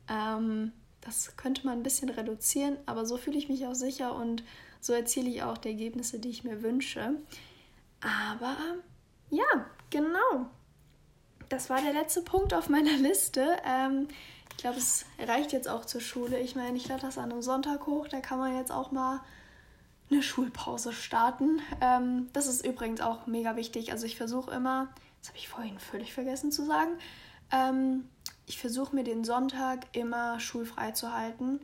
Ähm, 0.08 0.72
das 1.00 1.36
könnte 1.36 1.66
man 1.66 1.78
ein 1.78 1.82
bisschen 1.82 2.10
reduzieren, 2.10 2.76
aber 2.86 3.06
so 3.06 3.16
fühle 3.16 3.38
ich 3.38 3.48
mich 3.48 3.66
auch 3.66 3.74
sicher 3.74 4.14
und 4.14 4.44
so 4.80 4.92
erziele 4.92 5.28
ich 5.28 5.42
auch 5.42 5.58
die 5.58 5.68
Ergebnisse, 5.68 6.18
die 6.18 6.28
ich 6.28 6.44
mir 6.44 6.62
wünsche. 6.62 7.14
Aber 8.00 8.56
ja, 9.32 9.66
genau. 9.88 10.46
Das 11.48 11.70
war 11.70 11.80
der 11.80 11.94
letzte 11.94 12.20
Punkt 12.20 12.52
auf 12.52 12.68
meiner 12.68 12.96
Liste. 12.98 13.56
Ähm, 13.64 14.08
ich 14.50 14.58
glaube, 14.58 14.76
es 14.76 15.06
reicht 15.18 15.52
jetzt 15.52 15.68
auch 15.68 15.86
zur 15.86 16.02
Schule. 16.02 16.38
Ich 16.38 16.54
meine, 16.54 16.76
ich 16.76 16.86
lade 16.86 17.00
das 17.00 17.16
an 17.16 17.32
einem 17.32 17.42
Sonntag 17.42 17.86
hoch. 17.86 18.08
Da 18.08 18.20
kann 18.20 18.38
man 18.38 18.54
jetzt 18.54 18.70
auch 18.70 18.92
mal 18.92 19.20
eine 20.10 20.22
Schulpause 20.22 20.92
starten. 20.92 21.62
Ähm, 21.80 22.28
das 22.34 22.46
ist 22.46 22.64
übrigens 22.64 23.00
auch 23.00 23.26
mega 23.26 23.56
wichtig. 23.56 23.90
Also 23.90 24.04
ich 24.04 24.16
versuche 24.16 24.54
immer, 24.54 24.88
das 25.20 25.30
habe 25.30 25.38
ich 25.38 25.48
vorhin 25.48 25.78
völlig 25.78 26.12
vergessen 26.12 26.52
zu 26.52 26.66
sagen, 26.66 26.92
ähm, 27.50 28.08
ich 28.46 28.58
versuche 28.58 28.94
mir 28.94 29.04
den 29.04 29.24
Sonntag 29.24 29.86
immer 29.92 30.40
schulfrei 30.40 30.90
zu 30.90 31.14
halten. 31.14 31.58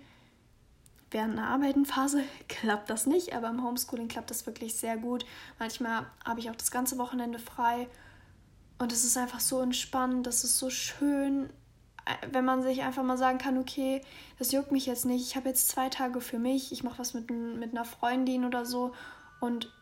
Während 1.11 1.39
einer 1.39 1.49
Arbeitenphase 1.49 2.23
klappt 2.49 2.91
das 2.91 3.07
nicht, 3.07 3.35
aber 3.35 3.49
im 3.49 3.65
Homeschooling 3.65 4.09
klappt 4.09 4.31
das 4.31 4.47
wirklich 4.47 4.75
sehr 4.75 4.97
gut. 4.97 5.25
Manchmal 5.59 6.07
habe 6.25 6.41
ich 6.41 6.51
auch 6.51 6.57
das 6.57 6.71
ganze 6.71 6.99
Wochenende 6.99 7.39
frei 7.39 7.89
und 8.79 8.93
es 8.93 9.05
ist 9.05 9.17
einfach 9.17 9.41
so 9.41 9.61
entspannt, 9.61 10.27
das 10.27 10.45
ist 10.45 10.59
so 10.59 10.71
schön 10.71 11.51
wenn 12.31 12.45
man 12.45 12.63
sich 12.63 12.83
einfach 12.83 13.03
mal 13.03 13.19
sagen 13.19 13.39
kann, 13.39 13.59
okay, 13.59 14.01
das 14.39 14.53
juckt 14.53 14.73
mich 14.73 14.87
jetzt 14.87 15.05
nicht, 15.05 15.27
ich 15.27 15.37
habe 15.37 15.49
jetzt 15.49 15.69
zwei 15.69 15.89
Tage 15.89 16.21
für 16.21 16.39
mich, 16.39 16.73
ich 16.73 16.83
mache 16.83 16.99
was 16.99 17.15
mit, 17.15 17.31
mit 17.31 17.73
einer 17.73 17.85
Freundin 17.85 18.45
oder 18.45 18.65
so 18.65 18.93
und 19.41 19.73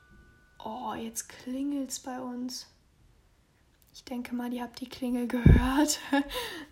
oh, 0.59 0.95
jetzt 0.95 1.29
klingelt 1.29 1.91
es 1.91 2.01
bei 2.01 2.21
uns. 2.21 2.67
Ich 3.93 4.05
denke 4.05 4.35
mal, 4.35 4.53
ihr 4.53 4.63
habt 4.63 4.81
die 4.81 4.89
Klingel 4.89 5.27
gehört. 5.29 6.01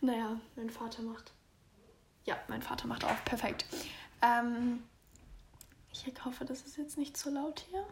naja, 0.01 0.37
mein 0.57 0.71
Vater 0.71 1.03
macht. 1.03 1.33
Ja, 2.25 2.37
mein 2.49 2.63
Vater 2.63 2.87
macht 2.87 3.05
auf. 3.05 3.25
Perfekt. 3.25 3.67
Ähm, 4.25 4.83
ich 5.93 6.25
hoffe, 6.25 6.45
das 6.45 6.63
ist 6.63 6.77
jetzt 6.77 6.99
nicht 6.99 7.17
zu 7.17 7.31
laut 7.31 7.65
hier. 7.71 7.85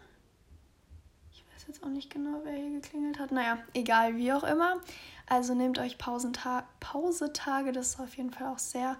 Ich 1.32 1.44
weiß 1.54 1.66
jetzt 1.68 1.82
auch 1.82 1.88
nicht 1.88 2.10
genau, 2.10 2.40
wer 2.44 2.54
hier 2.54 2.70
geklingelt 2.70 3.18
hat. 3.18 3.32
Naja, 3.32 3.58
egal, 3.74 4.16
wie 4.16 4.32
auch 4.32 4.44
immer. 4.44 4.80
Also 5.26 5.54
nehmt 5.54 5.78
euch 5.78 5.98
Pausenta 5.98 6.66
Pausetage, 6.80 7.72
das 7.72 7.90
ist 7.90 8.00
auf 8.00 8.16
jeden 8.16 8.30
Fall 8.30 8.48
auch 8.48 8.58
sehr 8.58 8.96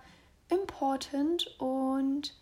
important. 0.49 1.55
Und 1.59 2.35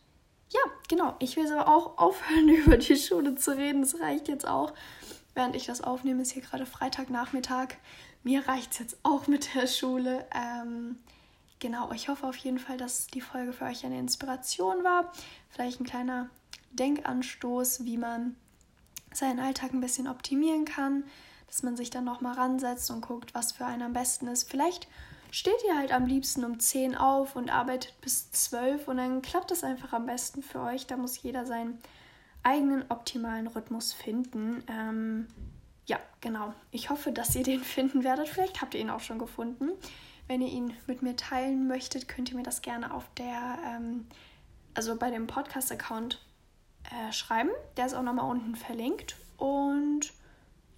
ja, 0.50 0.60
genau, 0.88 1.14
ich 1.20 1.36
will 1.36 1.50
aber 1.52 1.74
auch 1.74 1.98
aufhören, 1.98 2.48
über 2.64 2.76
die 2.76 2.96
Schule 2.96 3.36
zu 3.36 3.56
reden. 3.56 3.82
Das 3.82 4.00
reicht 4.00 4.28
jetzt 4.28 4.46
auch. 4.46 4.72
Während 5.34 5.54
ich 5.54 5.66
das 5.66 5.80
aufnehme, 5.80 6.22
ist 6.22 6.32
hier 6.32 6.42
gerade 6.42 6.66
Freitagnachmittag. 6.66 7.76
Mir 8.22 8.46
reicht 8.48 8.72
es 8.72 8.78
jetzt 8.80 8.98
auch 9.04 9.28
mit 9.28 9.54
der 9.54 9.66
Schule. 9.66 10.26
Ähm, 10.34 10.98
genau, 11.60 11.92
ich 11.92 12.08
hoffe 12.08 12.26
auf 12.26 12.36
jeden 12.36 12.58
Fall, 12.58 12.76
dass 12.76 13.06
die 13.06 13.20
Folge 13.20 13.52
für 13.52 13.66
euch 13.66 13.86
eine 13.86 13.98
Inspiration 13.98 14.82
war. 14.82 15.12
Vielleicht 15.48 15.80
ein 15.80 15.86
kleiner 15.86 16.28
Denkanstoß, 16.72 17.84
wie 17.84 17.96
man 17.96 18.34
seinen 19.12 19.40
Alltag 19.40 19.72
ein 19.72 19.80
bisschen 19.80 20.08
optimieren 20.08 20.64
kann 20.64 21.04
dass 21.50 21.64
man 21.64 21.76
sich 21.76 21.90
dann 21.90 22.04
nochmal 22.04 22.34
ransetzt 22.34 22.90
und 22.90 23.00
guckt, 23.00 23.34
was 23.34 23.52
für 23.52 23.66
einen 23.66 23.82
am 23.82 23.92
besten 23.92 24.28
ist. 24.28 24.48
Vielleicht 24.48 24.86
steht 25.32 25.62
ihr 25.66 25.76
halt 25.76 25.92
am 25.92 26.06
liebsten 26.06 26.44
um 26.44 26.60
10 26.60 26.94
auf 26.94 27.34
und 27.34 27.50
arbeitet 27.50 28.00
bis 28.00 28.30
12 28.30 28.86
und 28.86 28.98
dann 28.98 29.20
klappt 29.20 29.50
es 29.50 29.64
einfach 29.64 29.92
am 29.92 30.06
besten 30.06 30.42
für 30.42 30.60
euch. 30.60 30.86
Da 30.86 30.96
muss 30.96 31.20
jeder 31.20 31.44
seinen 31.44 31.78
eigenen 32.44 32.84
optimalen 32.88 33.48
Rhythmus 33.48 33.92
finden. 33.92 34.62
Ähm, 34.68 35.26
ja, 35.86 35.98
genau. 36.20 36.54
Ich 36.70 36.88
hoffe, 36.88 37.10
dass 37.10 37.34
ihr 37.34 37.42
den 37.42 37.60
finden 37.64 38.04
werdet. 38.04 38.28
Vielleicht 38.28 38.62
habt 38.62 38.74
ihr 38.74 38.80
ihn 38.80 38.90
auch 38.90 39.00
schon 39.00 39.18
gefunden. 39.18 39.70
Wenn 40.30 40.42
ihr 40.42 40.52
ihn 40.52 40.76
mit 40.86 41.02
mir 41.02 41.16
teilen 41.16 41.66
möchtet, 41.66 42.06
könnt 42.06 42.30
ihr 42.30 42.36
mir 42.36 42.44
das 42.44 42.62
gerne 42.62 42.94
auf 42.94 43.02
der, 43.18 43.58
ähm, 43.66 44.06
also 44.74 44.94
bei 44.94 45.10
dem 45.10 45.26
Podcast-Account 45.26 46.24
äh, 46.84 47.12
schreiben. 47.12 47.50
Der 47.76 47.86
ist 47.86 47.94
auch 47.94 48.04
nochmal 48.04 48.30
unten 48.30 48.54
verlinkt. 48.54 49.16
Und 49.38 50.12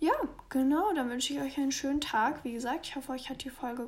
ja, 0.00 0.14
genau, 0.48 0.94
dann 0.94 1.10
wünsche 1.10 1.34
ich 1.34 1.40
euch 1.42 1.58
einen 1.58 1.70
schönen 1.70 2.00
Tag. 2.00 2.44
Wie 2.44 2.54
gesagt, 2.54 2.86
ich 2.86 2.96
hoffe, 2.96 3.12
euch 3.12 3.28
hat 3.28 3.44
die 3.44 3.50
Folge, 3.50 3.86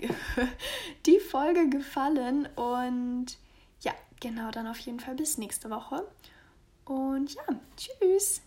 die 1.06 1.20
Folge 1.20 1.68
gefallen. 1.68 2.48
Und 2.56 3.38
ja, 3.82 3.92
genau, 4.18 4.50
dann 4.50 4.66
auf 4.66 4.80
jeden 4.80 4.98
Fall 4.98 5.14
bis 5.14 5.38
nächste 5.38 5.70
Woche. 5.70 6.04
Und 6.84 7.32
ja, 7.32 7.44
tschüss. 7.76 8.42